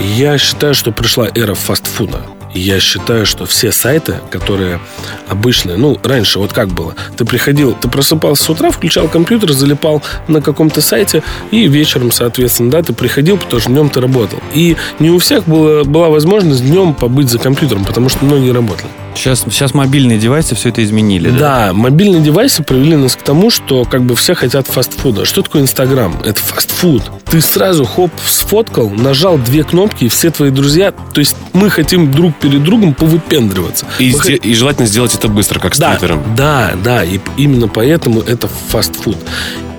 Я 0.00 0.38
считаю, 0.38 0.74
что 0.74 0.92
пришла 0.92 1.28
эра 1.34 1.54
фастфуда. 1.54 2.35
Я 2.56 2.80
считаю, 2.80 3.26
что 3.26 3.44
все 3.44 3.70
сайты, 3.70 4.14
которые 4.30 4.80
обычные, 5.28 5.76
ну, 5.76 5.98
раньше 6.02 6.38
вот 6.38 6.54
как 6.54 6.68
было, 6.68 6.94
ты 7.16 7.26
приходил, 7.26 7.76
ты 7.78 7.88
просыпался 7.88 8.44
с 8.44 8.48
утра, 8.48 8.70
включал 8.70 9.08
компьютер, 9.08 9.52
залипал 9.52 10.02
на 10.26 10.40
каком-то 10.40 10.80
сайте, 10.80 11.22
и 11.50 11.68
вечером, 11.68 12.10
соответственно, 12.10 12.70
да, 12.70 12.82
ты 12.82 12.94
приходил, 12.94 13.36
потому 13.36 13.60
что 13.60 13.70
днем 13.70 13.90
ты 13.90 14.00
работал. 14.00 14.42
И 14.54 14.76
не 14.98 15.10
у 15.10 15.18
всех 15.18 15.44
было, 15.44 15.84
была 15.84 16.08
возможность 16.08 16.64
днем 16.64 16.94
побыть 16.94 17.28
за 17.28 17.38
компьютером, 17.38 17.84
потому 17.84 18.08
что 18.08 18.24
многие 18.24 18.52
работали. 18.52 18.88
Сейчас, 19.16 19.40
сейчас 19.50 19.72
мобильные 19.72 20.18
девайсы 20.18 20.54
все 20.54 20.68
это 20.68 20.84
изменили, 20.84 21.30
да? 21.30 21.38
Да, 21.38 21.72
мобильные 21.72 22.20
девайсы 22.20 22.62
привели 22.62 22.96
нас 22.96 23.16
к 23.16 23.22
тому, 23.22 23.50
что 23.50 23.84
как 23.84 24.02
бы 24.02 24.14
все 24.14 24.34
хотят 24.34 24.66
фастфуда. 24.66 25.24
Что 25.24 25.42
такое 25.42 25.62
Инстаграм? 25.62 26.14
Это 26.22 26.38
фастфуд. 26.38 27.02
Ты 27.24 27.40
сразу, 27.40 27.84
хоп, 27.84 28.10
сфоткал, 28.26 28.90
нажал 28.90 29.38
две 29.38 29.64
кнопки, 29.64 30.04
и 30.04 30.08
все 30.08 30.30
твои 30.30 30.50
друзья... 30.50 30.92
То 30.92 31.20
есть 31.20 31.34
мы 31.54 31.70
хотим 31.70 32.12
друг 32.12 32.36
перед 32.36 32.62
другом 32.62 32.94
повыпендриваться. 32.94 33.86
И, 33.98 34.14
мы 34.14 34.34
и 34.34 34.54
желательно 34.54 34.86
сделать 34.86 35.14
это 35.14 35.28
быстро, 35.28 35.58
как 35.58 35.74
с 35.74 35.78
да, 35.78 35.92
Твиттером. 35.92 36.22
Да, 36.36 36.72
да, 36.84 37.02
и 37.02 37.18
именно 37.38 37.68
поэтому 37.68 38.20
это 38.20 38.48
фастфуд. 38.68 39.16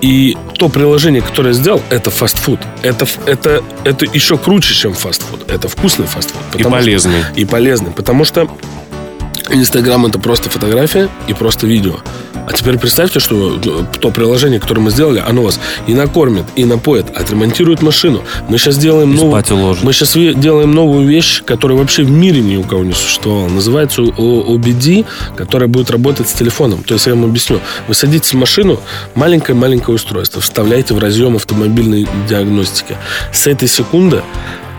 И 0.00 0.36
то 0.54 0.68
приложение, 0.68 1.22
которое 1.22 1.48
я 1.48 1.54
сделал, 1.54 1.82
это 1.90 2.10
фастфуд. 2.10 2.60
Это, 2.82 3.06
это, 3.26 3.62
это 3.84 4.04
еще 4.04 4.36
круче, 4.36 4.74
чем 4.74 4.94
фастфуд. 4.94 5.50
Это 5.50 5.68
вкусный 5.68 6.06
фастфуд. 6.06 6.40
И 6.56 6.62
полезный. 6.64 7.22
Что, 7.22 7.40
и 7.40 7.44
полезный. 7.44 7.90
Потому 7.90 8.24
что 8.24 8.48
Инстаграм 9.50 10.04
это 10.06 10.18
просто 10.18 10.50
фотография 10.50 11.08
и 11.26 11.34
просто 11.34 11.66
видео. 11.66 11.96
А 12.48 12.52
теперь 12.52 12.78
представьте, 12.78 13.20
что 13.20 13.58
ну, 13.62 13.86
то 14.00 14.10
приложение, 14.10 14.58
которое 14.58 14.80
мы 14.80 14.90
сделали, 14.90 15.22
оно 15.26 15.42
вас 15.42 15.60
и 15.86 15.92
накормит, 15.92 16.44
и 16.56 16.64
напоит, 16.64 17.14
отремонтирует 17.14 17.82
машину. 17.82 18.22
Мы 18.48 18.56
сейчас 18.56 18.78
делаем 18.78 19.14
новую, 19.14 19.76
мы 19.82 19.92
сейчас 19.92 20.14
делаем 20.14 20.72
новую 20.72 21.06
вещь, 21.06 21.42
которая 21.44 21.76
вообще 21.76 22.04
в 22.04 22.10
мире 22.10 22.40
ни 22.40 22.56
у 22.56 22.62
кого 22.62 22.84
не 22.84 22.94
существовала. 22.94 23.48
Называется 23.48 24.00
OBD, 24.00 25.04
которая 25.36 25.68
будет 25.68 25.90
работать 25.90 26.30
с 26.30 26.32
телефоном. 26.32 26.82
То 26.84 26.94
есть 26.94 27.06
я 27.06 27.14
вам 27.14 27.24
объясню. 27.24 27.60
Вы 27.86 27.94
садитесь 27.94 28.32
в 28.32 28.36
машину, 28.36 28.80
маленькое-маленькое 29.14 29.94
устройство, 29.94 30.40
вставляете 30.40 30.94
в 30.94 30.98
разъем 30.98 31.36
автомобильной 31.36 32.08
диагностики. 32.28 32.96
С 33.30 33.46
этой 33.46 33.68
секунды 33.68 34.22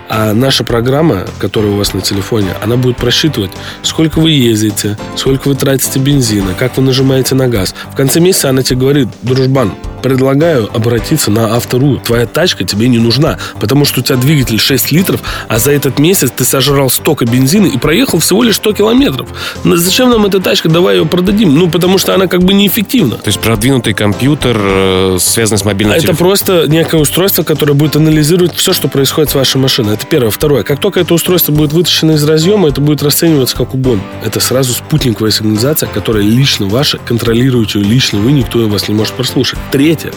а 0.09 0.33
наша 0.33 0.63
программа, 0.63 1.25
которая 1.37 1.71
у 1.71 1.75
вас 1.75 1.93
на 1.93 2.01
телефоне, 2.01 2.49
она 2.61 2.75
будет 2.75 2.97
просчитывать, 2.97 3.51
сколько 3.83 4.19
вы 4.19 4.31
ездите, 4.31 4.97
сколько 5.15 5.47
вы 5.47 5.55
тратите 5.55 5.99
бензина, 5.99 6.53
как 6.57 6.77
вы 6.77 6.83
нажимаете 6.83 7.35
на 7.35 7.47
газ. 7.47 7.75
В 7.91 7.95
конце 7.95 8.19
месяца 8.19 8.49
она 8.49 8.63
тебе 8.63 8.79
говорит, 8.79 9.07
дружбан, 9.21 9.75
предлагаю 10.01 10.69
обратиться 10.73 11.31
на 11.31 11.55
Автору. 11.55 11.97
Твоя 11.97 12.25
тачка 12.25 12.63
тебе 12.63 12.87
не 12.87 12.99
нужна, 12.99 13.37
потому 13.59 13.85
что 13.85 13.99
у 14.01 14.03
тебя 14.03 14.17
двигатель 14.17 14.59
6 14.59 14.91
литров, 14.91 15.21
а 15.47 15.59
за 15.59 15.71
этот 15.71 15.99
месяц 15.99 16.31
ты 16.35 16.43
сожрал 16.43 16.89
столько 16.89 17.25
бензина 17.25 17.67
и 17.67 17.77
проехал 17.77 18.19
всего 18.19 18.43
лишь 18.43 18.55
100 18.55 18.73
километров. 18.73 19.29
Но 19.63 19.75
зачем 19.75 20.09
нам 20.09 20.25
эта 20.25 20.39
тачка? 20.39 20.69
Давай 20.69 20.97
ее 20.97 21.05
продадим. 21.05 21.53
Ну, 21.53 21.69
потому 21.69 21.97
что 21.97 22.13
она 22.13 22.27
как 22.27 22.43
бы 22.43 22.53
неэффективна. 22.53 23.15
То 23.15 23.27
есть 23.27 23.39
продвинутый 23.39 23.93
компьютер, 23.93 24.57
э, 24.59 25.17
связанный 25.19 25.59
с 25.59 25.65
мобильным 25.65 25.95
Это 25.97 26.07
телефоном. 26.07 26.17
просто 26.17 26.65
некое 26.67 26.97
устройство, 27.01 27.43
которое 27.43 27.73
будет 27.73 27.95
анализировать 27.95 28.55
все, 28.55 28.73
что 28.73 28.87
происходит 28.87 29.31
с 29.31 29.35
вашей 29.35 29.57
машиной. 29.57 29.95
Это 29.95 30.05
первое. 30.05 30.31
Второе. 30.31 30.63
Как 30.63 30.79
только 30.79 30.99
это 30.99 31.13
устройство 31.13 31.51
будет 31.51 31.73
вытащено 31.73 32.11
из 32.13 32.23
разъема, 32.23 32.69
это 32.69 32.81
будет 32.81 33.03
расцениваться 33.03 33.55
как 33.55 33.73
угон. 33.73 34.01
Это 34.23 34.39
сразу 34.39 34.73
спутниковая 34.73 35.31
сигнализация, 35.31 35.89
которая 35.89 36.23
лично 36.23 36.67
ваша, 36.67 36.97
контролируете 36.97 37.79
ее 37.79 37.85
лично 37.85 38.19
вы, 38.19 38.31
никто 38.31 38.59
вас 38.67 38.87
не 38.87 38.95
может 38.95 39.13
прослушать. 39.15 39.59
Третье 39.71 39.88
Третье. 39.89 40.11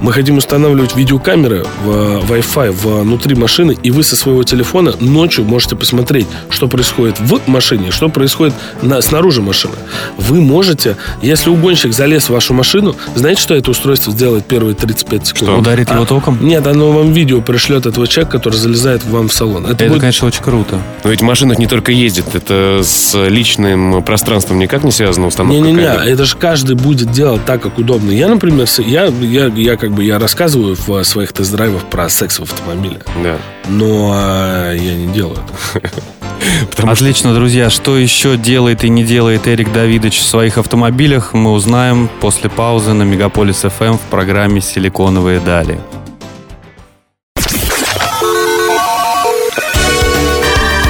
Мы 0.00 0.10
хотим 0.10 0.38
устанавливать 0.38 0.96
видеокамеры 0.96 1.66
в 1.84 2.24
Wi-Fi 2.30 2.70
внутри 2.70 3.34
машины, 3.34 3.76
и 3.82 3.90
вы 3.90 4.04
со 4.04 4.16
своего 4.16 4.42
телефона 4.42 4.94
ночью 5.00 5.44
можете 5.44 5.76
посмотреть, 5.76 6.26
что 6.48 6.66
происходит 6.66 7.20
в 7.20 7.46
машине, 7.46 7.90
что 7.90 8.08
происходит 8.08 8.54
на, 8.80 9.02
снаружи 9.02 9.42
машины. 9.42 9.74
Вы 10.16 10.40
можете, 10.40 10.96
если 11.20 11.50
угонщик 11.50 11.92
залез 11.92 12.24
в 12.24 12.30
вашу 12.30 12.54
машину, 12.54 12.96
знаете, 13.14 13.42
что 13.42 13.54
это 13.54 13.70
устройство 13.70 14.14
сделает 14.14 14.46
первые 14.46 14.74
35 14.74 15.26
секунд? 15.26 15.42
Что, 15.42 15.58
ударит 15.58 15.90
а, 15.90 15.96
его 15.96 16.06
током? 16.06 16.38
Нет, 16.40 16.66
оно 16.66 16.90
вам 16.92 17.12
видео 17.12 17.42
пришлет 17.42 17.84
этого 17.84 18.08
человека, 18.08 18.38
который 18.38 18.54
залезает 18.54 19.04
вам 19.04 19.28
в 19.28 19.34
салон. 19.34 19.66
Это, 19.66 19.74
это 19.74 19.88
будет... 19.88 20.00
конечно, 20.00 20.28
очень 20.28 20.42
круто. 20.42 20.80
Но 21.04 21.10
ведь 21.10 21.20
машина 21.20 21.52
не 21.58 21.66
только 21.66 21.92
ездит, 21.92 22.34
это 22.34 22.80
с 22.82 23.14
личным 23.28 24.02
пространством 24.02 24.58
никак 24.58 24.84
не 24.84 24.90
связано 24.90 25.26
установка. 25.26 25.60
Не-не-не, 25.60 26.10
это 26.10 26.24
же 26.24 26.34
каждый 26.34 26.76
будет 26.76 27.12
делать 27.12 27.44
так, 27.44 27.60
как 27.60 27.78
удобно. 27.78 28.10
Я, 28.10 28.28
например, 28.28 28.66
я 28.78 29.01
я, 29.08 29.46
я, 29.46 29.76
как 29.76 29.92
бы 29.92 30.04
я 30.04 30.18
рассказываю 30.18 30.76
в 30.76 31.02
своих 31.04 31.32
тест-драйвах 31.32 31.84
про 31.84 32.08
секс 32.08 32.38
в 32.38 32.42
автомобиле. 32.42 33.00
Да. 33.22 33.38
Но 33.68 34.12
а, 34.14 34.72
я 34.72 34.94
не 34.94 35.12
делаю 35.12 35.38
это. 35.76 35.90
Потому 36.70 36.92
Отлично, 36.92 37.30
что... 37.30 37.34
друзья. 37.34 37.70
Что 37.70 37.96
еще 37.96 38.36
делает 38.36 38.84
и 38.84 38.88
не 38.88 39.04
делает 39.04 39.46
Эрик 39.46 39.72
Давидович 39.72 40.18
в 40.18 40.24
своих 40.24 40.58
автомобилях, 40.58 41.34
мы 41.34 41.52
узнаем 41.52 42.08
после 42.20 42.50
паузы 42.50 42.92
на 42.92 43.02
Мегаполис 43.02 43.64
FM 43.64 43.98
в 43.98 44.10
программе 44.10 44.60
«Силиконовые 44.60 45.40
дали». 45.40 45.78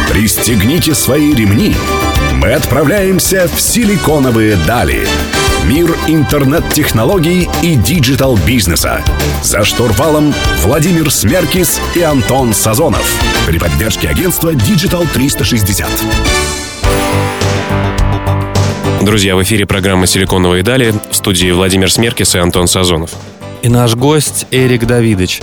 Пристегните 0.09 0.95
свои 0.95 1.35
ремни. 1.35 1.75
Мы 2.35 2.53
отправляемся 2.53 3.49
в 3.49 3.61
«Силиконовые 3.61 4.57
дали». 4.67 5.07
Мир 5.69 5.97
интернет-технологий 6.09 7.49
и 7.63 7.77
диджитал-бизнеса. 7.77 9.05
За 9.43 9.65
штурвалом 9.65 10.35
Владимир 10.59 11.11
Смеркис 11.11 11.81
и 11.95 12.03
Антон 12.03 12.53
Сазонов. 12.53 13.09
При 13.47 13.59
поддержке 13.59 14.09
агентства 14.09 14.53
Digital 14.53 15.07
360. 15.13 15.89
Друзья, 19.03 19.37
в 19.37 19.43
эфире 19.43 19.65
программа 19.65 20.07
«Силиконовые 20.07 20.63
дали» 20.63 20.95
в 21.11 21.15
студии 21.15 21.51
Владимир 21.53 21.91
Смеркис 21.93 22.35
и 22.35 22.39
Антон 22.39 22.67
Сазонов. 22.67 23.11
И 23.63 23.69
наш 23.69 23.95
гость 23.95 24.47
Эрик 24.51 24.87
Давидович. 24.87 25.41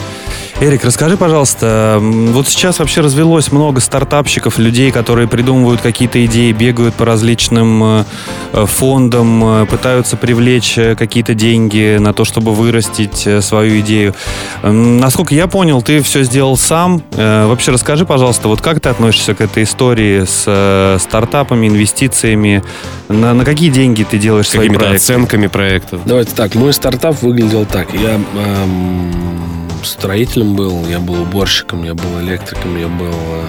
Эрик, 0.62 0.84
расскажи, 0.84 1.16
пожалуйста, 1.16 2.00
вот 2.02 2.50
сейчас 2.50 2.80
вообще 2.80 3.00
развелось 3.00 3.50
много 3.54 3.80
стартапщиков, 3.80 4.58
людей, 4.58 4.92
которые 4.92 5.26
придумывают 5.30 5.80
какие-то 5.80 6.26
идеи, 6.26 6.52
бегают 6.52 6.96
по 6.96 7.06
различным 7.06 7.82
э, 7.82 8.04
э, 8.52 8.66
фондам, 8.66 9.62
э, 9.62 9.66
пытаются 9.68 10.18
привлечь 10.18 10.78
какие-то 10.98 11.34
деньги 11.34 11.96
на 11.98 12.12
то, 12.12 12.26
чтобы 12.26 12.54
вырастить 12.54 13.26
свою 13.40 13.80
идею. 13.80 14.16
Насколько 14.62 15.34
я 15.34 15.48
понял, 15.48 15.82
ты 15.82 16.02
все 16.02 16.24
сделал 16.24 16.58
сам. 16.58 17.04
Вообще 17.12 17.72
расскажи, 17.72 18.06
пожалуйста, 18.06 18.50
вот 18.50 18.62
как 18.62 18.82
ты 18.82 18.90
относишься 18.90 19.36
к 19.36 19.40
этой 19.40 19.64
истории 19.64 20.26
с 20.26 21.00
стартапами, 21.02 21.68
инвестициями? 21.68 22.64
На, 23.08 23.34
на 23.34 23.46
какие 23.46 23.70
деньги 23.70 24.04
ты 24.04 24.18
делаешь 24.18 24.50
свои 24.50 24.68
проекты? 24.68 24.98
оценками 24.98 25.48
проектов? 25.48 26.02
Давайте 26.06 26.36
так, 26.36 26.54
мой 26.56 26.74
стартап 26.74 27.22
выглядел 27.22 27.66
так. 27.66 27.88
Я 27.94 28.09
эм 28.16 29.50
строителем 29.86 30.56
был, 30.56 30.86
я 30.88 31.00
был 31.00 31.22
уборщиком, 31.22 31.84
я 31.84 31.94
был 31.94 32.22
электриком, 32.22 32.78
я 32.78 32.88
был 32.88 33.14
э, 33.14 33.46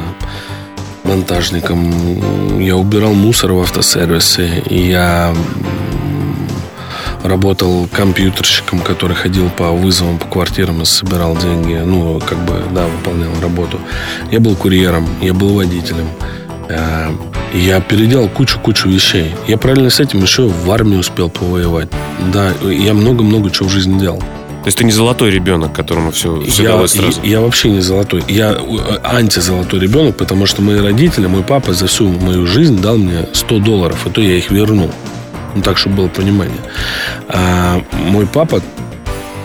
монтажником. 1.05 2.61
Я 2.61 2.77
убирал 2.77 3.13
мусор 3.13 3.53
в 3.53 3.61
автосервисе. 3.61 4.63
И 4.69 4.89
я 4.89 5.35
работал 7.23 7.89
компьютерщиком, 7.93 8.81
который 8.81 9.15
ходил 9.15 9.51
по 9.51 9.71
вызовам, 9.71 10.19
по 10.19 10.27
квартирам 10.27 10.83
и 10.83 10.85
собирал 10.85 11.37
деньги. 11.37 11.75
Ну, 11.85 12.21
как 12.21 12.39
бы, 12.45 12.63
да, 12.73 12.87
выполнял 12.87 13.33
работу. 13.43 13.79
Я 14.31 14.41
был 14.41 14.57
курьером, 14.57 15.07
я 15.21 15.35
был 15.35 15.55
водителем. 15.55 16.09
Э, 16.69 17.11
я 17.53 17.81
переделал 17.81 18.29
кучу-кучу 18.29 18.89
вещей. 18.89 19.35
Я 19.49 19.59
параллельно 19.59 19.91
с 19.91 20.01
этим 20.01 20.23
еще 20.23 20.47
в 20.47 20.71
армии 20.71 20.97
успел 20.97 21.29
повоевать. 21.29 21.89
Да, 22.33 22.53
я 22.71 22.95
много-много 22.95 23.51
чего 23.51 23.69
в 23.69 23.73
жизни 23.73 23.99
делал. 23.99 24.23
То 24.63 24.67
есть 24.67 24.77
ты 24.77 24.85
не 24.85 24.93
золотой 24.93 25.31
ребенок, 25.31 25.73
которому 25.73 26.11
все, 26.11 26.39
все 26.43 26.63
я, 26.65 26.69
далось 26.71 26.93
сразу? 26.93 27.21
Я, 27.23 27.31
я 27.31 27.41
вообще 27.41 27.71
не 27.71 27.81
золотой. 27.81 28.23
Я 28.29 28.53
э, 28.53 28.99
антизолотой 29.03 29.81
ребенок, 29.81 30.17
потому 30.17 30.45
что 30.45 30.61
мои 30.61 30.79
родители, 30.79 31.27
мой 31.27 31.43
папа 31.43 31.73
за 31.73 31.87
всю 31.87 32.09
мою 32.09 32.47
жизнь 32.47 32.79
дал 32.81 32.99
мне 32.99 33.27
100 33.33 33.59
долларов, 33.61 34.07
и 34.07 34.11
то 34.11 34.21
я 34.21 34.37
их 34.37 34.51
вернул. 34.51 34.91
Ну, 35.55 35.63
так, 35.63 35.79
чтобы 35.79 35.97
было 35.97 36.09
понимание. 36.09 36.61
А 37.29 37.83
мой 37.93 38.27
папа 38.27 38.61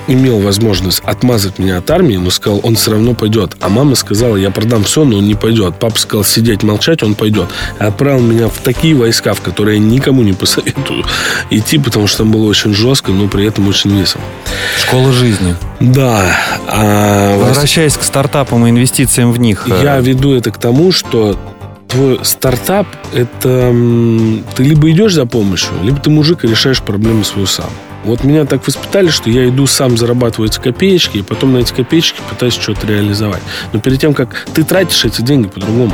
имел 0.08 0.40
возможность 0.40 1.02
отмазать 1.04 1.60
меня 1.60 1.78
от 1.78 1.90
армии, 1.90 2.18
но 2.18 2.30
сказал, 2.30 2.60
он 2.64 2.76
все 2.76 2.92
равно 2.92 3.14
пойдет. 3.14 3.56
А 3.60 3.70
мама 3.70 3.96
сказала, 3.96 4.36
я 4.36 4.52
продам 4.52 4.84
все, 4.84 5.04
но 5.04 5.18
он 5.18 5.28
не 5.28 5.36
пойдет. 5.36 5.76
Папа 5.80 5.98
сказал, 5.98 6.24
сидеть, 6.24 6.64
молчать, 6.64 7.04
он 7.04 7.16
пойдет. 7.16 7.50
И 7.80 7.84
отправил 7.84 8.22
меня 8.22 8.48
в 8.48 8.58
такие 8.60 8.96
войска, 8.96 9.34
в 9.34 9.42
которые 9.42 9.78
я 9.78 9.84
никому 9.84 10.24
не 10.24 10.34
посоветую 10.34 11.06
идти, 11.50 11.78
потому 11.78 12.08
что 12.08 12.20
там 12.20 12.32
было 12.32 12.46
очень 12.46 12.74
жестко, 12.74 13.12
но 13.12 13.28
при 13.28 13.46
этом 13.46 13.68
очень 13.68 13.98
весело. 13.98 14.24
Школа 14.80 15.12
жизни. 15.12 15.56
Да. 15.80 16.36
А... 16.68 17.38
Возвращаясь 17.38 17.98
к 17.98 18.04
стартапам 18.04 18.66
и 18.68 18.70
инвестициям 18.70 19.32
в 19.32 19.40
них. 19.40 19.68
Я 19.68 19.98
э, 19.98 20.02
веду 20.02 20.34
это 20.34 20.52
к 20.52 20.58
тому, 20.58 20.92
что 20.92 21.38
твой 21.88 22.20
стартап 22.24 22.88
это 23.14 23.74
ты 24.56 24.64
либо 24.64 24.90
идешь 24.92 25.14
за 25.14 25.26
помощью, 25.26 25.72
либо 25.84 25.98
ты 26.00 26.10
мужик 26.10 26.44
и 26.44 26.48
решаешь 26.48 26.82
проблему 26.82 27.24
свою 27.24 27.48
сам. 27.48 27.70
Вот 28.06 28.24
меня 28.24 28.46
так 28.46 28.66
воспитали, 28.68 29.10
что 29.10 29.30
я 29.30 29.48
иду 29.48 29.66
сам 29.68 29.98
зарабатывать 29.98 30.58
копеечки, 30.58 31.18
и 31.18 31.22
потом 31.22 31.54
на 31.54 31.58
эти 31.58 31.74
копеечки 31.74 32.22
пытаюсь 32.30 32.54
что-то 32.54 32.86
реализовать. 32.88 33.42
Но 33.74 33.80
перед 33.80 34.00
тем, 34.00 34.14
как 34.14 34.48
ты 34.54 34.64
тратишь 34.64 35.04
эти 35.06 35.22
деньги 35.22 35.48
по-другому, 35.48 35.94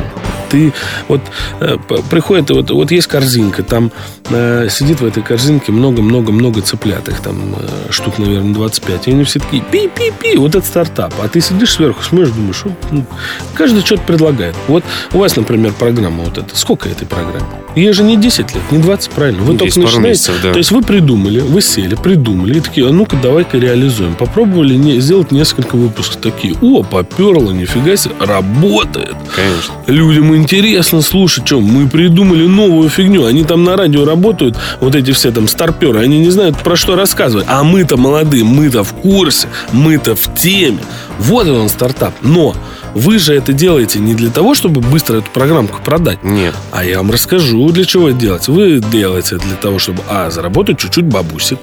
ты 0.50 0.74
вот 1.08 1.22
э, 1.60 1.78
приходит, 2.10 2.50
вот, 2.50 2.70
вот 2.70 2.90
есть 2.90 3.06
корзинка, 3.06 3.62
там 3.62 3.90
э, 4.28 4.68
сидит 4.70 5.00
в 5.00 5.06
этой 5.06 5.22
корзинке 5.22 5.72
много-много-много 5.72 6.60
цыплят, 6.60 7.08
их 7.08 7.20
там 7.20 7.56
э, 7.58 7.90
штук, 7.90 8.18
наверное, 8.18 8.52
25. 8.52 9.08
И 9.08 9.10
они 9.12 9.24
все 9.24 9.40
такие 9.40 9.62
пи-пи-пи, 9.62 10.36
вот 10.36 10.54
это 10.54 10.66
стартап. 10.66 11.14
А 11.22 11.28
ты 11.28 11.40
сидишь 11.40 11.72
сверху, 11.72 12.02
смотришь, 12.02 12.30
думаешь, 12.30 12.62
ну, 12.90 13.06
каждый 13.54 13.80
что-то 13.80 14.02
предлагает. 14.02 14.54
Вот 14.68 14.84
у 15.14 15.18
вас, 15.18 15.36
например, 15.36 15.72
программа 15.72 16.24
вот 16.24 16.36
эта. 16.36 16.54
Сколько 16.54 16.90
этой 16.90 17.06
программы? 17.06 17.46
Ей 17.74 17.92
же 17.92 18.02
не 18.02 18.16
10 18.18 18.54
лет, 18.54 18.62
не 18.70 18.78
20, 18.78 19.10
правильно. 19.10 19.42
Вы 19.42 19.56
только 19.56 19.80
начинаете. 19.80 20.08
Месяцев, 20.08 20.34
да. 20.42 20.52
То 20.52 20.58
есть 20.58 20.70
вы 20.70 20.82
придумали, 20.82 21.40
вы 21.40 21.62
сели, 21.62 21.94
придумали. 22.02 22.58
И 22.58 22.60
такие, 22.60 22.88
а 22.88 22.92
ну-ка, 22.92 23.16
давай-ка 23.16 23.58
реализуем. 23.58 24.14
Попробовали 24.14 24.74
не, 24.74 25.00
сделать 25.00 25.30
несколько 25.30 25.76
выпусков. 25.76 26.20
Такие, 26.20 26.54
о, 26.60 26.82
поперло, 26.82 27.52
нифига 27.52 27.96
себе, 27.96 28.14
работает. 28.20 29.14
Конечно. 29.34 29.74
Людям 29.86 30.34
интересно 30.36 31.00
слушать, 31.02 31.46
что 31.46 31.60
мы 31.60 31.88
придумали 31.88 32.46
новую 32.46 32.88
фигню. 32.88 33.26
Они 33.26 33.44
там 33.44 33.64
на 33.64 33.76
радио 33.76 34.04
работают, 34.04 34.56
вот 34.80 34.94
эти 34.94 35.12
все 35.12 35.30
там 35.30 35.48
старперы, 35.48 36.00
они 36.00 36.18
не 36.18 36.30
знают, 36.30 36.58
про 36.58 36.76
что 36.76 36.96
рассказывать. 36.96 37.46
А 37.48 37.62
мы-то 37.62 37.96
молодые, 37.96 38.44
мы-то 38.44 38.84
в 38.84 38.92
курсе, 38.94 39.48
мы-то 39.72 40.14
в 40.14 40.34
теме. 40.34 40.78
Вот 41.18 41.46
он 41.46 41.68
стартап. 41.68 42.14
Но 42.22 42.54
вы 42.94 43.18
же 43.18 43.34
это 43.34 43.52
делаете 43.52 43.98
не 43.98 44.14
для 44.14 44.30
того, 44.30 44.54
чтобы 44.54 44.80
быстро 44.80 45.18
эту 45.18 45.30
программку 45.30 45.80
продать. 45.82 46.22
Нет. 46.22 46.54
А 46.70 46.84
я 46.84 46.98
вам 46.98 47.10
расскажу, 47.10 47.70
для 47.70 47.84
чего 47.84 48.08
это 48.08 48.18
делать. 48.18 48.48
Вы 48.48 48.80
делаете 48.80 49.36
для 49.36 49.56
того, 49.56 49.78
чтобы, 49.78 50.02
а, 50.08 50.30
заработать 50.30 50.78
чуть-чуть 50.78 51.04
бабусик. 51.04 51.58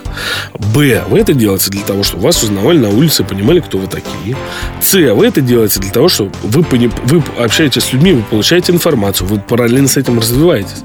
Б, 0.73 1.03
вы 1.07 1.19
это 1.19 1.33
делаете 1.33 1.69
для 1.71 1.81
того, 1.81 2.03
чтобы 2.03 2.23
вас 2.23 2.41
узнавали 2.43 2.79
на 2.79 2.89
улице, 2.89 3.23
понимали, 3.23 3.59
кто 3.59 3.77
вы 3.77 3.87
такие. 3.87 4.35
С, 4.81 4.93
вы 4.93 5.27
это 5.27 5.41
делаете 5.41 5.79
для 5.79 5.91
того, 5.91 6.09
чтобы 6.09 6.31
вы, 6.43 6.63
пони, 6.63 6.91
вы 7.05 7.23
общаетесь 7.37 7.83
с 7.83 7.93
людьми, 7.93 8.13
вы 8.13 8.23
получаете 8.23 8.71
информацию, 8.73 9.27
вы 9.27 9.39
параллельно 9.39 9.87
с 9.87 9.97
этим 9.97 10.19
развиваетесь. 10.19 10.83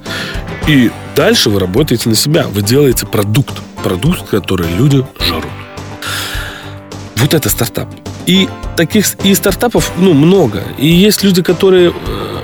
И 0.66 0.90
дальше 1.14 1.50
вы 1.50 1.60
работаете 1.60 2.08
на 2.08 2.14
себя. 2.14 2.46
Вы 2.48 2.62
делаете 2.62 3.06
продукт. 3.06 3.54
Продукт, 3.82 4.28
который 4.28 4.68
люди 4.78 5.04
жрут. 5.20 5.44
Вот 7.16 7.34
это 7.34 7.48
стартап. 7.48 8.03
И 8.26 8.48
таких 8.76 9.06
и 9.24 9.34
стартапов, 9.34 9.92
ну, 9.98 10.14
много. 10.14 10.62
И 10.78 10.88
есть 10.88 11.22
люди, 11.22 11.42
которые 11.42 11.90
э, 11.90 12.34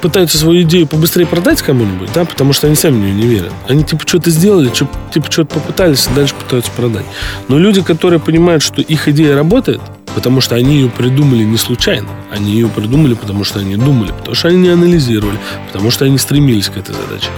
пытаются 0.00 0.38
свою 0.38 0.62
идею 0.62 0.86
побыстрее 0.86 1.26
продать 1.26 1.62
кому-нибудь, 1.62 2.10
да, 2.12 2.24
потому 2.24 2.52
что 2.52 2.66
они 2.66 2.76
сами 2.76 2.94
в 2.94 2.98
нее 2.98 3.14
не 3.14 3.26
верят. 3.26 3.52
Они 3.68 3.84
типа 3.84 4.06
что-то 4.06 4.30
сделали, 4.30 4.68
типа 4.68 5.30
что-то 5.30 5.54
попытались, 5.54 6.06
и 6.06 6.14
дальше 6.14 6.34
пытаются 6.34 6.70
продать. 6.72 7.04
Но 7.48 7.58
люди, 7.58 7.82
которые 7.82 8.20
понимают, 8.20 8.62
что 8.62 8.80
их 8.80 9.08
идея 9.08 9.34
работает, 9.34 9.80
потому 10.14 10.40
что 10.40 10.56
они 10.56 10.76
ее 10.76 10.88
придумали 10.88 11.44
не 11.44 11.56
случайно, 11.56 12.08
они 12.30 12.52
ее 12.52 12.68
придумали, 12.68 13.14
потому 13.14 13.44
что 13.44 13.60
они 13.60 13.76
думали, 13.76 14.12
потому 14.12 14.34
что 14.34 14.48
они 14.48 14.58
не 14.58 14.68
анализировали, 14.68 15.38
потому 15.68 15.90
что 15.90 16.04
они 16.04 16.18
стремились 16.18 16.68
к 16.68 16.76
этой 16.76 16.94
задаче. 16.94 17.28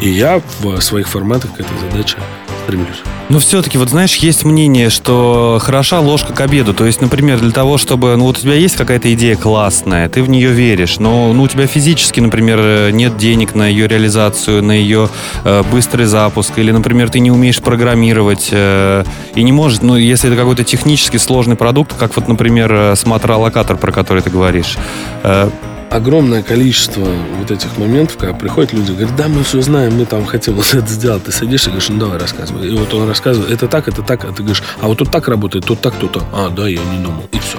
И 0.00 0.08
я 0.08 0.40
в 0.60 0.80
своих 0.80 1.08
форматах 1.08 1.54
к 1.54 1.60
этой 1.60 1.78
задаче 1.90 2.16
стремлюсь. 2.64 3.02
Но 3.28 3.38
все-таки, 3.38 3.78
вот 3.78 3.88
знаешь, 3.88 4.16
есть 4.16 4.44
мнение, 4.44 4.90
что 4.90 5.58
хороша 5.60 6.00
ложка 6.00 6.32
к 6.32 6.40
обеду. 6.40 6.74
То 6.74 6.84
есть, 6.84 7.00
например, 7.00 7.40
для 7.40 7.50
того, 7.50 7.78
чтобы... 7.78 8.16
Ну, 8.16 8.24
вот 8.24 8.38
у 8.38 8.40
тебя 8.40 8.54
есть 8.54 8.76
какая-то 8.76 9.12
идея 9.14 9.36
классная, 9.36 10.08
ты 10.08 10.22
в 10.22 10.28
нее 10.28 10.50
веришь, 10.50 10.98
но 10.98 11.32
ну, 11.32 11.42
у 11.42 11.48
тебя 11.48 11.66
физически, 11.66 12.20
например, 12.20 12.92
нет 12.92 13.16
денег 13.16 13.54
на 13.54 13.66
ее 13.66 13.88
реализацию, 13.88 14.62
на 14.62 14.72
ее 14.72 15.08
э, 15.44 15.62
быстрый 15.70 16.06
запуск, 16.06 16.58
или, 16.58 16.70
например, 16.70 17.10
ты 17.10 17.20
не 17.20 17.30
умеешь 17.30 17.60
программировать 17.60 18.48
э, 18.50 19.04
и 19.34 19.42
не 19.42 19.52
можешь, 19.52 19.80
ну, 19.82 19.96
если 19.96 20.28
это 20.28 20.38
какой-то 20.38 20.64
технически 20.64 21.16
сложный 21.16 21.56
продукт, 21.56 21.94
как 21.98 22.14
вот, 22.16 22.28
например, 22.28 22.72
э, 22.72 22.96
смотролокатор, 22.96 23.76
про 23.76 23.92
который 23.92 24.22
ты 24.22 24.30
говоришь, 24.30 24.76
э, 25.22 25.48
огромное 25.92 26.42
количество 26.42 27.06
вот 27.38 27.50
этих 27.50 27.76
моментов, 27.76 28.16
когда 28.16 28.34
приходят 28.34 28.72
люди, 28.72 28.92
говорят, 28.92 29.14
да, 29.16 29.28
мы 29.28 29.44
все 29.44 29.60
знаем, 29.60 29.96
мы 29.96 30.06
там 30.06 30.24
хотим 30.24 30.54
вот 30.54 30.74
это 30.74 30.86
сделать. 30.86 31.24
Ты 31.24 31.32
садишься 31.32 31.68
и 31.68 31.72
говоришь, 31.72 31.90
ну 31.90 31.98
давай 31.98 32.18
рассказывай. 32.18 32.68
И 32.68 32.76
вот 32.76 32.92
он 32.94 33.08
рассказывает, 33.08 33.52
это 33.52 33.68
так, 33.68 33.88
это 33.88 34.02
так, 34.02 34.24
а 34.24 34.28
ты 34.28 34.42
говоришь, 34.42 34.62
а 34.80 34.88
вот 34.88 34.98
тут 34.98 35.10
так 35.10 35.28
работает, 35.28 35.66
тут 35.66 35.80
так, 35.80 35.94
тут 35.96 36.12
так. 36.12 36.24
А, 36.32 36.48
да, 36.48 36.66
я 36.66 36.80
не 36.80 36.98
думал. 36.98 37.24
И 37.32 37.38
все. 37.38 37.58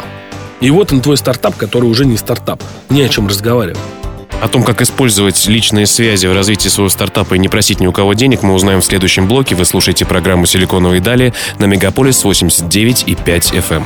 И 0.62 0.72
вот 0.72 0.92
он 0.92 1.02
твой 1.02 1.18
стартап, 1.18 1.56
который 1.56 1.86
уже 1.86 2.06
не 2.06 2.18
стартап. 2.18 2.62
Не 2.90 3.04
о 3.04 3.10
чем 3.10 3.28
разговаривать. 3.28 3.80
О 4.42 4.48
том, 4.48 4.64
как 4.64 4.82
использовать 4.82 5.46
личные 5.48 5.86
связи 5.86 6.26
в 6.26 6.34
развитии 6.34 6.68
своего 6.68 6.90
стартапа 6.90 7.36
и 7.36 7.40
не 7.40 7.48
просить 7.50 7.80
ни 7.80 7.88
у 7.88 7.92
кого 7.92 8.14
денег, 8.14 8.44
мы 8.44 8.54
узнаем 8.54 8.82
в 8.82 8.86
следующем 8.86 9.28
блоке. 9.28 9.56
Вы 9.56 9.64
слушаете 9.64 10.06
программу 10.06 10.46
«Силиконовые 10.46 11.02
дали» 11.02 11.34
на 11.60 11.66
Мегаполис 11.66 12.24
89 12.24 13.04
и 13.08 13.16
5 13.16 13.54
FM. 13.54 13.84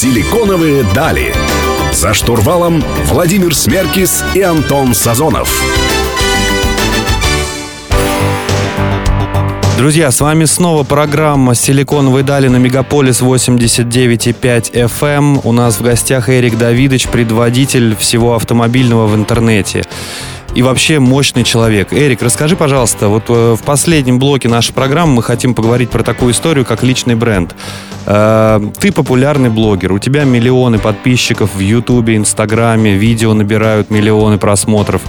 «Силиконовые 0.00 0.84
дали». 0.94 1.34
За 1.92 2.14
штурвалом 2.14 2.84
Владимир 3.06 3.52
Смеркис 3.52 4.22
и 4.32 4.40
Антон 4.42 4.94
Сазонов. 4.94 5.60
Друзья, 9.76 10.12
с 10.12 10.20
вами 10.20 10.44
снова 10.44 10.84
программа 10.84 11.56
«Силиконовые 11.56 12.22
дали» 12.22 12.46
на 12.46 12.58
Мегаполис 12.58 13.22
89,5 13.22 14.70
FM. 14.70 15.40
У 15.42 15.50
нас 15.50 15.80
в 15.80 15.82
гостях 15.82 16.28
Эрик 16.28 16.56
Давидович, 16.56 17.08
предводитель 17.08 17.96
всего 17.96 18.36
автомобильного 18.36 19.08
в 19.08 19.16
интернете 19.16 19.82
и 20.54 20.62
вообще 20.62 20.98
мощный 20.98 21.44
человек. 21.44 21.92
Эрик, 21.92 22.22
расскажи, 22.22 22.56
пожалуйста, 22.56 23.08
вот 23.08 23.24
э, 23.28 23.56
в 23.56 23.62
последнем 23.62 24.18
блоке 24.18 24.48
нашей 24.48 24.72
программы 24.72 25.14
мы 25.14 25.22
хотим 25.22 25.54
поговорить 25.54 25.90
про 25.90 26.02
такую 26.02 26.32
историю, 26.32 26.64
как 26.64 26.82
личный 26.82 27.14
бренд. 27.14 27.54
Э, 28.10 28.58
ты 28.80 28.90
популярный 28.90 29.50
блогер, 29.50 29.92
у 29.92 29.98
тебя 29.98 30.24
миллионы 30.24 30.78
подписчиков 30.78 31.54
в 31.54 31.58
Ютубе, 31.58 32.16
Инстаграме, 32.16 32.94
видео 32.94 33.34
набирают 33.34 33.90
миллионы 33.90 34.38
просмотров. 34.38 35.02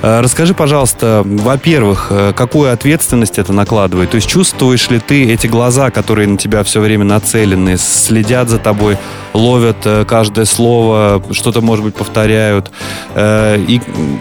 Э, 0.00 0.20
расскажи, 0.20 0.54
пожалуйста, 0.54 1.22
во-первых, 1.24 2.10
какую 2.34 2.72
ответственность 2.72 3.38
это 3.38 3.52
накладывает? 3.52 4.10
То 4.10 4.14
есть 4.14 4.26
чувствуешь 4.26 4.88
ли 4.88 4.98
ты 4.98 5.30
эти 5.30 5.48
глаза, 5.48 5.90
которые 5.90 6.28
на 6.28 6.38
тебя 6.38 6.64
все 6.64 6.80
время 6.80 7.04
нацелены, 7.04 7.76
следят 7.76 8.48
за 8.48 8.58
тобой, 8.58 8.96
ловят 9.34 9.86
каждое 10.08 10.46
слово, 10.46 11.22
что-то, 11.32 11.60
может 11.60 11.84
быть, 11.84 11.94
повторяют? 11.94 12.70
И 13.16 13.80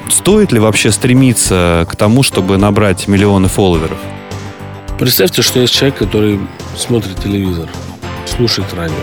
стоит 0.09 0.51
ли 0.51 0.59
вообще 0.59 0.91
стремиться 0.91 1.87
к 1.89 1.95
тому, 1.95 2.23
чтобы 2.23 2.57
набрать 2.57 3.07
миллионы 3.07 3.47
фолловеров? 3.47 3.97
Представьте, 4.99 5.41
что 5.41 5.61
есть 5.61 5.73
человек, 5.73 5.97
который 5.97 6.39
смотрит 6.75 7.15
телевизор, 7.23 7.69
слушает 8.29 8.73
радио. 8.73 8.95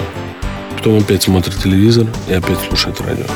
Потом 0.76 0.98
опять 0.98 1.22
смотрит 1.22 1.56
телевизор 1.62 2.06
и 2.28 2.32
опять 2.32 2.58
слушает 2.60 3.00
радио. 3.00 3.26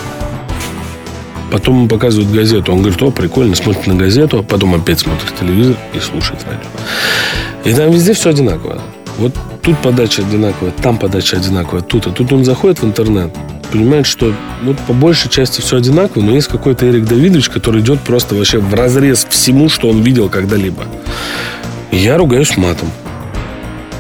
Потом 1.51 1.79
ему 1.79 1.89
показывают 1.89 2.31
газету. 2.31 2.73
Он 2.73 2.79
говорит, 2.79 3.03
о, 3.03 3.11
прикольно, 3.11 3.57
смотрит 3.57 3.87
на 3.87 3.95
газету. 3.95 4.43
Потом 4.43 4.75
опять 4.75 5.01
смотрит 5.01 5.35
телевизор 5.39 5.77
и 5.93 5.99
слушает 5.99 6.45
радио. 6.45 6.69
И 7.65 7.75
там 7.75 7.91
везде 7.91 8.13
все 8.15 8.31
одинаково. 8.31 8.81
Вот 9.19 9.35
тут 9.63 9.77
подача 9.79 10.23
одинаковая, 10.23 10.73
там 10.83 10.97
подача 10.97 11.37
одинаковая, 11.37 11.83
тут. 11.83 12.07
А 12.07 12.11
тут 12.11 12.33
он 12.33 12.45
заходит 12.45 12.81
в 12.81 12.85
интернет, 12.85 13.37
понимает, 13.71 14.07
что 14.07 14.33
вот 14.63 14.79
по 14.87 14.93
большей 14.93 15.31
части 15.31 15.61
все 15.61 15.77
одинаково, 15.77 16.23
но 16.23 16.33
есть 16.33 16.49
какой-то 16.49 16.89
Эрик 16.89 17.05
Давидович, 17.05 17.51
который 17.51 17.83
идет 17.83 18.01
просто 18.01 18.35
вообще 18.35 18.59
в 18.59 18.73
разрез 18.73 19.27
всему, 19.29 19.69
что 19.69 19.91
он 19.91 20.01
видел 20.01 20.29
когда-либо. 20.29 20.85
И 21.91 21.99
я 21.99 22.17
ругаюсь 22.17 22.57
матом. 22.57 22.89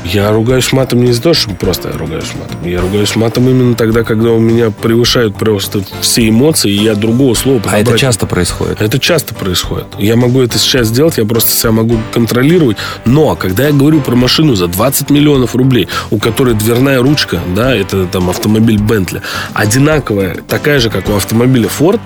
Я 0.04 0.32
ругаюсь 0.32 0.72
матом 0.72 1.04
не 1.04 1.10
из-за 1.10 1.22
того, 1.22 1.34
что 1.34 1.50
просто 1.50 1.90
я 1.90 1.98
ругаюсь 1.98 2.32
матом. 2.38 2.58
Я 2.64 2.80
ругаюсь 2.80 3.14
матом 3.16 3.48
именно 3.48 3.74
тогда, 3.74 4.02
когда 4.02 4.30
у 4.30 4.38
меня 4.38 4.70
превышают 4.70 5.36
просто 5.36 5.82
все 6.00 6.28
эмоции, 6.28 6.70
и 6.70 6.82
я 6.82 6.94
другого 6.94 7.34
слова 7.34 7.58
подобрать. 7.58 7.86
А 7.86 7.90
это 7.90 7.98
часто 7.98 8.26
происходит? 8.26 8.80
Это 8.80 8.98
часто 8.98 9.34
происходит. 9.34 9.86
Я 9.98 10.16
могу 10.16 10.40
это 10.40 10.58
сейчас 10.58 10.88
сделать, 10.88 11.18
я 11.18 11.24
просто 11.24 11.50
себя 11.52 11.72
могу 11.72 11.98
контролировать. 12.12 12.76
Но 13.04 13.36
когда 13.36 13.66
я 13.66 13.72
говорю 13.72 14.00
про 14.00 14.16
машину 14.16 14.54
за 14.54 14.68
20 14.68 15.10
миллионов 15.10 15.54
рублей, 15.54 15.88
у 16.10 16.18
которой 16.18 16.54
дверная 16.54 17.00
ручка, 17.00 17.40
да, 17.54 17.74
это 17.74 18.06
там 18.06 18.30
автомобиль 18.30 18.78
Бентли, 18.78 19.22
одинаковая, 19.52 20.36
такая 20.48 20.80
же, 20.80 20.90
как 20.90 21.08
у 21.08 21.14
автомобиля 21.14 21.68
Ford, 21.68 22.00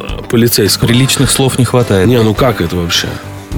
э, 0.00 0.22
полицейского. 0.28 0.88
Приличных 0.88 1.30
слов 1.30 1.58
не 1.58 1.64
хватает. 1.64 2.08
Не, 2.08 2.20
ну 2.22 2.34
как 2.34 2.60
это 2.60 2.76
вообще? 2.76 3.08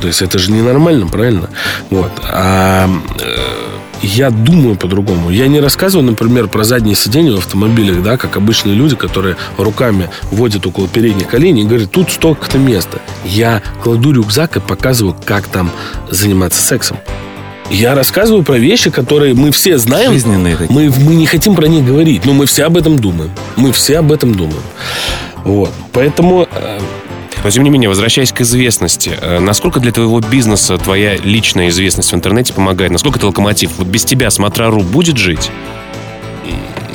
То 0.00 0.09
есть 0.09 0.22
это 0.22 0.38
же 0.38 0.52
ненормально, 0.52 1.06
правильно? 1.06 1.50
Вот. 1.90 2.12
А 2.28 2.88
э, 3.20 3.66
я 4.02 4.30
думаю 4.30 4.76
по-другому. 4.76 5.30
Я 5.30 5.48
не 5.48 5.61
рассказываю, 5.61 6.06
например, 6.06 6.48
про 6.48 6.64
заднее 6.64 6.94
сиденье 6.94 7.35
в 7.35 7.38
автомобилях, 7.38 8.02
да, 8.02 8.16
как 8.16 8.37
обычные 8.37 8.74
люди, 8.74 8.96
которые 8.96 9.37
руками 9.56 10.11
водят 10.30 10.66
около 10.66 10.88
передних 10.88 11.28
коленей 11.28 11.62
и 11.62 11.66
говорят, 11.66 11.90
тут 11.90 12.11
столько-то 12.11 12.59
места. 12.59 13.00
Я 13.24 13.62
кладу 13.82 14.12
рюкзак 14.12 14.56
и 14.56 14.61
показываю, 14.61 15.16
как 15.24 15.46
там 15.46 15.70
заниматься 16.11 16.62
сексом. 16.62 16.98
Я 17.70 17.94
рассказываю 17.94 18.44
про 18.44 18.59
вещи, 18.59 18.90
которые 18.90 19.35
мы 19.35 19.50
все 19.50 19.76
знаем. 19.78 20.12
Жизненные 20.12 20.56
такие. 20.56 20.72
Мы, 20.72 20.92
мы 21.04 21.16
не 21.16 21.26
хотим 21.26 21.56
про 21.56 21.66
них 21.66 21.85
говорить, 21.85 22.24
но 22.24 22.32
мы 22.32 22.46
все 22.46 22.64
об 22.64 22.76
этом 22.76 22.98
думаем. 22.98 23.32
Мы 23.56 23.72
все 23.72 23.98
об 23.98 24.12
этом 24.12 24.35
думаем. 24.35 24.62
Вот. 25.42 25.72
Поэтому 25.92 26.46
э, 26.50 26.78
но, 27.46 27.50
тем 27.50 27.62
не 27.62 27.70
менее, 27.70 27.88
возвращаясь 27.88 28.32
к 28.32 28.40
известности, 28.40 29.16
э, 29.20 29.38
насколько 29.38 29.78
для 29.78 29.92
твоего 29.92 30.18
бизнеса 30.18 30.78
твоя 30.78 31.14
личная 31.16 31.68
известность 31.68 32.11
в 32.11 32.14
интернете 32.16 32.52
помогает? 32.52 32.90
Насколько 32.90 33.18
это 33.20 33.28
локомотив? 33.28 33.70
Вот 33.78 33.87
без 33.87 34.04
тебя 34.04 34.30
Смотрару 34.30 34.80
будет 34.80 35.16
жить? 35.16 35.52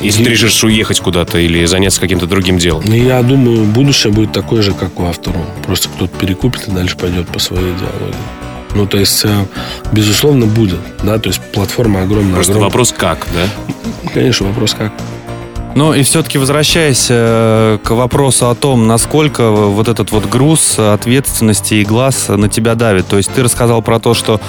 Если 0.01 0.25
ты 0.25 0.31
решишь 0.31 0.61
уехать 0.65 0.99
куда-то 0.99 1.37
или 1.37 1.63
заняться 1.63 2.01
каким-то 2.01 2.25
другим 2.25 2.57
делом? 2.57 2.83
Ну, 2.85 2.93
я 2.93 3.23
думаю, 3.23 3.63
будущее 3.63 4.11
будет 4.11 4.33
такое 4.33 4.61
же, 4.61 4.73
как 4.73 4.99
у 4.99 5.05
автора. 5.05 5.37
Просто 5.65 5.87
кто-то 5.87 6.17
перекупит 6.17 6.67
и 6.67 6.71
дальше 6.71 6.97
пойдет 6.97 7.29
по 7.29 7.39
своей 7.39 7.71
идеологии. 7.73 8.15
Ну, 8.75 8.85
то 8.87 8.97
есть, 8.97 9.23
э, 9.23 9.45
безусловно, 9.93 10.47
будет, 10.47 10.79
да, 11.01 11.17
то 11.17 11.29
есть 11.29 11.39
платформа 11.53 12.01
огромная. 12.01 12.33
Просто 12.33 12.51
огромная. 12.51 12.69
вопрос 12.69 12.93
как, 12.97 13.25
да? 13.33 14.09
Конечно, 14.13 14.47
вопрос 14.47 14.73
как. 14.73 14.91
Ну 15.75 15.93
и 15.93 16.03
все-таки 16.03 16.37
возвращаясь 16.37 17.07
э, 17.09 17.77
к 17.83 17.91
вопросу 17.91 18.49
о 18.49 18.55
том, 18.55 18.87
насколько 18.87 19.49
вот 19.51 19.87
этот 19.87 20.11
вот 20.11 20.27
груз 20.27 20.77
ответственности 20.77 21.75
и 21.75 21.85
глаз 21.85 22.27
на 22.27 22.49
тебя 22.49 22.75
давит. 22.75 23.07
То 23.07 23.17
есть 23.17 23.31
ты 23.31 23.43
рассказал 23.43 23.81
про 23.81 23.99
то, 23.99 24.13
что 24.13 24.41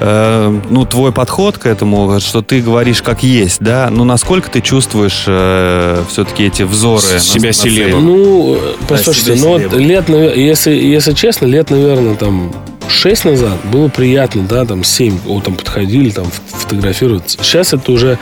э, 0.00 0.60
ну 0.68 0.84
твой 0.84 1.12
подход 1.12 1.58
к 1.58 1.66
этому, 1.66 2.20
что 2.20 2.42
ты 2.42 2.60
говоришь 2.60 3.02
как 3.02 3.22
есть, 3.22 3.60
да. 3.60 3.88
Ну 3.90 4.04
насколько 4.04 4.50
ты 4.50 4.60
чувствуешь 4.60 5.24
э, 5.26 6.02
все-таки 6.10 6.44
эти 6.44 6.62
взоры? 6.62 7.18
Себя 7.18 7.52
селебом. 7.52 8.06
Ну, 8.06 8.58
послушайте, 8.88 9.34
да, 9.34 9.40
ну 9.40 9.48
вот 9.48 9.72
лет, 9.72 10.08
если, 10.08 10.72
если 10.72 11.12
честно, 11.12 11.46
лет, 11.46 11.70
наверное, 11.70 12.14
там 12.14 12.52
6 12.88 13.24
назад 13.26 13.58
было 13.64 13.88
приятно, 13.88 14.42
да, 14.42 14.64
там 14.64 14.84
7, 14.84 15.18
о, 15.26 15.40
там 15.40 15.54
подходили, 15.54 16.10
там 16.10 16.26
фотографироваться. 16.48 17.38
Сейчас 17.42 17.72
это 17.72 17.92
уже 17.92 18.18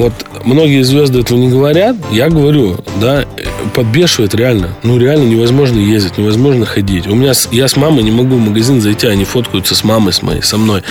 вот 0.00 0.12
многие 0.44 0.82
звезды 0.82 1.20
этого 1.20 1.38
не 1.38 1.48
говорят, 1.48 1.96
я 2.10 2.28
говорю, 2.28 2.76
да, 3.00 3.24
подбешивает 3.74 4.34
реально. 4.34 4.70
Ну, 4.82 4.98
реально 4.98 5.24
невозможно 5.24 5.78
ездить, 5.78 6.18
невозможно 6.18 6.66
ходить. 6.66 7.06
У 7.06 7.14
меня, 7.14 7.32
я 7.50 7.68
с 7.68 7.76
мамой 7.76 8.02
не 8.02 8.10
могу 8.10 8.36
в 8.36 8.40
магазин 8.40 8.80
зайти, 8.80 9.06
они 9.06 9.24
фоткаются 9.24 9.74
с 9.74 9.84
мамой, 9.84 10.12
с 10.12 10.22
моей, 10.22 10.42
со 10.42 10.56
мной. 10.56 10.82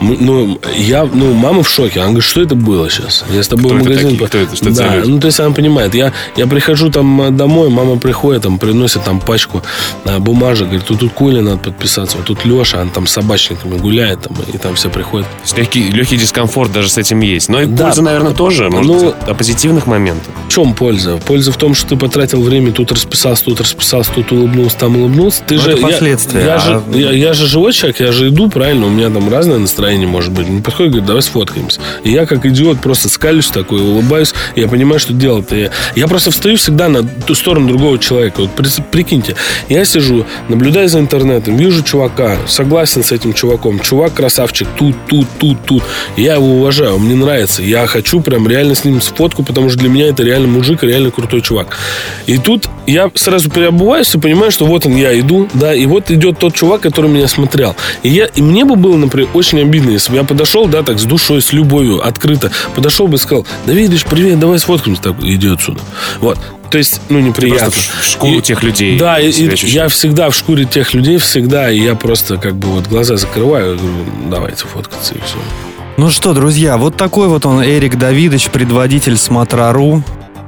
Ну, 0.00 0.60
я, 0.76 1.04
ну, 1.04 1.34
мама 1.34 1.62
в 1.62 1.68
шоке. 1.68 2.00
Она 2.00 2.10
говорит, 2.10 2.24
что 2.24 2.42
это 2.42 2.54
было 2.54 2.88
сейчас? 2.90 3.24
Я 3.32 3.42
с 3.42 3.48
тобой 3.48 3.72
Кто 3.72 3.74
в 3.74 3.78
магазин... 3.78 4.14
Это 4.14 4.26
Кто 4.26 4.38
это? 4.38 4.56
Что 4.56 4.70
да, 4.70 4.96
это 4.96 5.08
ну, 5.08 5.20
то 5.20 5.26
есть 5.26 5.40
она 5.40 5.50
понимает. 5.50 5.94
Я, 5.94 6.12
я 6.36 6.46
прихожу 6.46 6.90
там 6.90 7.36
домой, 7.36 7.68
мама 7.68 7.98
приходит, 7.98 8.42
там, 8.42 8.58
приносит 8.58 9.04
там 9.04 9.20
пачку 9.20 9.62
а, 10.04 10.18
бумажек, 10.18 10.68
говорит, 10.68 10.86
тут, 10.86 11.00
тут 11.00 11.12
Коля 11.12 11.42
надо 11.42 11.58
подписаться, 11.58 12.16
вот 12.16 12.26
тут 12.26 12.44
Леша, 12.44 12.80
он 12.80 12.90
там 12.90 13.06
с 13.06 13.12
собачниками 13.12 13.78
гуляет, 13.78 14.22
там, 14.22 14.36
и 14.52 14.58
там 14.58 14.74
все 14.74 14.88
приходят. 14.90 15.26
Легкий, 15.56 15.90
легкий 15.90 16.16
дискомфорт 16.16 16.72
даже 16.72 16.88
с 16.88 16.98
этим 16.98 17.20
есть. 17.20 17.48
Но 17.48 17.60
и 17.60 17.66
да, 17.66 17.86
польза, 17.86 18.02
наверное, 18.02 18.32
тоже. 18.32 18.51
Может, 18.60 18.86
ну, 18.86 19.14
о 19.26 19.34
позитивных 19.34 19.86
моментах. 19.86 20.32
В 20.46 20.52
чем 20.52 20.74
польза? 20.74 21.18
Польза 21.24 21.52
в 21.52 21.56
том, 21.56 21.74
что 21.74 21.88
ты 21.90 21.96
потратил 21.96 22.42
время, 22.42 22.72
тут 22.72 22.92
расписался, 22.92 23.44
тут 23.44 23.60
расписался, 23.60 24.10
тут 24.12 24.32
улыбнулся, 24.32 24.76
там 24.78 24.96
улыбнулся. 24.96 25.42
Ты 25.46 25.56
Но 25.56 25.62
же, 25.62 25.70
это 25.72 25.82
последствия. 25.82 26.40
Я, 26.40 26.46
я, 26.46 26.54
а... 26.56 26.60
же, 26.60 26.82
я, 26.98 27.12
я 27.12 27.32
же 27.32 27.46
живой 27.46 27.72
человек, 27.72 28.00
я 28.00 28.12
же 28.12 28.28
иду, 28.28 28.48
правильно, 28.48 28.86
у 28.86 28.90
меня 28.90 29.10
там 29.10 29.30
разное 29.30 29.58
настроение 29.58 30.06
может 30.06 30.32
быть. 30.32 30.48
Мне 30.48 30.62
подходит, 30.62 30.92
говорит, 30.92 31.06
давай 31.06 31.22
сфоткаемся. 31.22 31.80
И 32.04 32.10
я 32.10 32.26
как 32.26 32.44
идиот 32.44 32.80
просто 32.80 33.08
скалюсь 33.08 33.48
такой, 33.48 33.80
улыбаюсь, 33.80 34.34
я 34.56 34.68
понимаю, 34.68 34.98
что 35.00 35.12
делать-то 35.12 35.56
я. 35.56 35.70
Я 35.96 36.06
просто 36.06 36.30
встаю 36.30 36.56
всегда 36.56 36.88
на 36.88 37.02
ту 37.02 37.34
сторону 37.34 37.68
другого 37.68 37.98
человека. 37.98 38.42
Вот 38.42 38.50
прикиньте, 38.90 39.36
я 39.68 39.84
сижу, 39.84 40.26
наблюдаю 40.48 40.88
за 40.88 40.98
интернетом, 40.98 41.56
вижу 41.56 41.82
чувака, 41.82 42.36
согласен 42.46 43.02
с 43.02 43.12
этим 43.12 43.32
чуваком. 43.32 43.80
Чувак 43.80 44.14
красавчик, 44.14 44.68
тут, 44.78 44.94
тут, 45.08 45.26
тут, 45.38 45.64
тут. 45.64 45.82
Я 46.16 46.34
его 46.34 46.56
уважаю, 46.56 46.98
мне 46.98 47.14
нравится. 47.14 47.62
Я 47.62 47.86
хочу 47.86 48.20
прям 48.32 48.48
реально 48.48 48.74
с 48.74 48.86
ним 48.86 48.98
фотку, 49.00 49.42
потому 49.42 49.68
что 49.68 49.78
для 49.78 49.90
меня 49.90 50.06
это 50.06 50.22
реально 50.22 50.48
мужик, 50.48 50.82
реально 50.82 51.10
крутой 51.10 51.42
чувак. 51.42 51.76
И 52.24 52.38
тут 52.38 52.66
я 52.86 53.10
сразу 53.14 53.50
переобуваюсь 53.50 54.14
и 54.14 54.18
понимаю, 54.18 54.50
что 54.50 54.64
вот 54.64 54.86
он, 54.86 54.96
я 54.96 55.18
иду, 55.20 55.50
да, 55.52 55.74
и 55.74 55.84
вот 55.84 56.10
идет 56.10 56.38
тот 56.38 56.54
чувак, 56.54 56.80
который 56.80 57.10
меня 57.10 57.28
смотрел. 57.28 57.76
И, 58.02 58.08
я, 58.08 58.24
и 58.24 58.40
мне 58.40 58.64
бы 58.64 58.76
было, 58.76 58.96
например, 58.96 59.28
очень 59.34 59.60
обидно, 59.60 59.90
если 59.90 60.12
бы 60.12 60.16
я 60.16 60.24
подошел, 60.24 60.66
да, 60.66 60.82
так 60.82 60.98
с 60.98 61.04
душой, 61.04 61.42
с 61.42 61.52
любовью, 61.52 62.06
открыто, 62.06 62.50
подошел 62.74 63.06
бы 63.06 63.16
и 63.16 63.18
сказал, 63.18 63.46
Давидыч, 63.66 64.06
привет, 64.06 64.40
давай 64.40 64.58
сфоткаемся, 64.58 65.02
так, 65.02 65.16
иди 65.20 65.48
отсюда. 65.48 65.80
Вот. 66.20 66.38
То 66.70 66.78
есть, 66.78 67.02
ну, 67.10 67.20
неприятно. 67.20 67.70
Ты 67.70 67.76
в 68.00 68.04
шкуру 68.06 68.38
и, 68.38 68.40
тех 68.40 68.62
людей. 68.62 68.98
Да, 68.98 69.20
и, 69.20 69.30
и 69.30 69.66
я 69.66 69.88
всегда 69.88 70.30
в 70.30 70.34
шкуре 70.34 70.64
тех 70.64 70.94
людей, 70.94 71.18
всегда, 71.18 71.70
и 71.70 71.78
я 71.78 71.94
просто 71.96 72.38
как 72.38 72.56
бы 72.56 72.68
вот 72.68 72.86
глаза 72.86 73.16
закрываю, 73.16 73.76
говорю, 73.76 74.06
давайте 74.30 74.64
фоткаться, 74.64 75.12
и 75.12 75.18
все. 75.18 75.36
Ну 75.96 76.10
что, 76.10 76.32
друзья, 76.32 76.78
вот 76.78 76.96
такой 76.96 77.28
вот 77.28 77.44
он 77.44 77.62
Эрик 77.62 77.98
Давидович, 77.98 78.50
предводитель 78.50 79.16
Смотрару. 79.16 80.02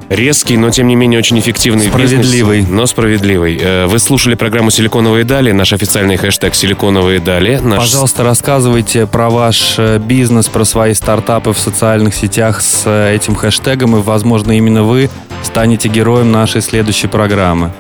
Резкий, 0.09 0.57
но 0.57 0.71
тем 0.71 0.87
не 0.87 0.97
менее 0.97 1.19
очень 1.19 1.39
эффективный 1.39 1.87
Справедливый. 1.87 2.59
Бизнес, 2.59 2.75
но 2.75 2.87
справедливый. 2.87 3.59
Э, 3.61 3.87
вы 3.87 3.99
слушали 3.99 4.35
программу 4.35 4.71
«Силиконовые 4.71 5.25
дали», 5.25 5.53
наш 5.53 5.73
официальный 5.73 6.17
хэштег 6.17 6.55
«Силиконовые 6.55 7.21
дали». 7.21 7.59
Наш... 7.63 7.81
Пожалуйста, 7.81 8.23
рассказывайте 8.23 9.07
про 9.07 9.31
ваш 9.31 9.75
э, 9.79 9.99
бизнес, 9.99 10.47
про 10.49 10.65
свои 10.65 10.93
стартапы 10.93 11.53
в 11.53 11.59
социальных 11.59 12.15
сетях 12.15 12.61
с 12.61 12.83
э, 12.85 13.15
этим 13.15 13.35
хэштегом, 13.35 13.97
и, 13.97 14.03
возможно, 14.03 14.53
именно 14.53 14.85
вы 14.85 15.09
станете 15.43 15.89
героем 15.89 16.31
нашей 16.31 16.61
следующей 16.61 17.09
программы. 17.09 17.73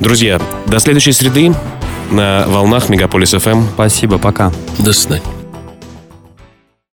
Друзья, 0.00 0.40
до 0.66 0.80
следующей 0.80 1.12
среды 1.12 1.54
на 2.10 2.44
волнах 2.48 2.88
Мегаполис 2.88 3.30
ФМ. 3.30 3.62
Спасибо, 3.74 4.18
пока. 4.18 4.52
До 4.78 4.92
свидания. 4.92 5.39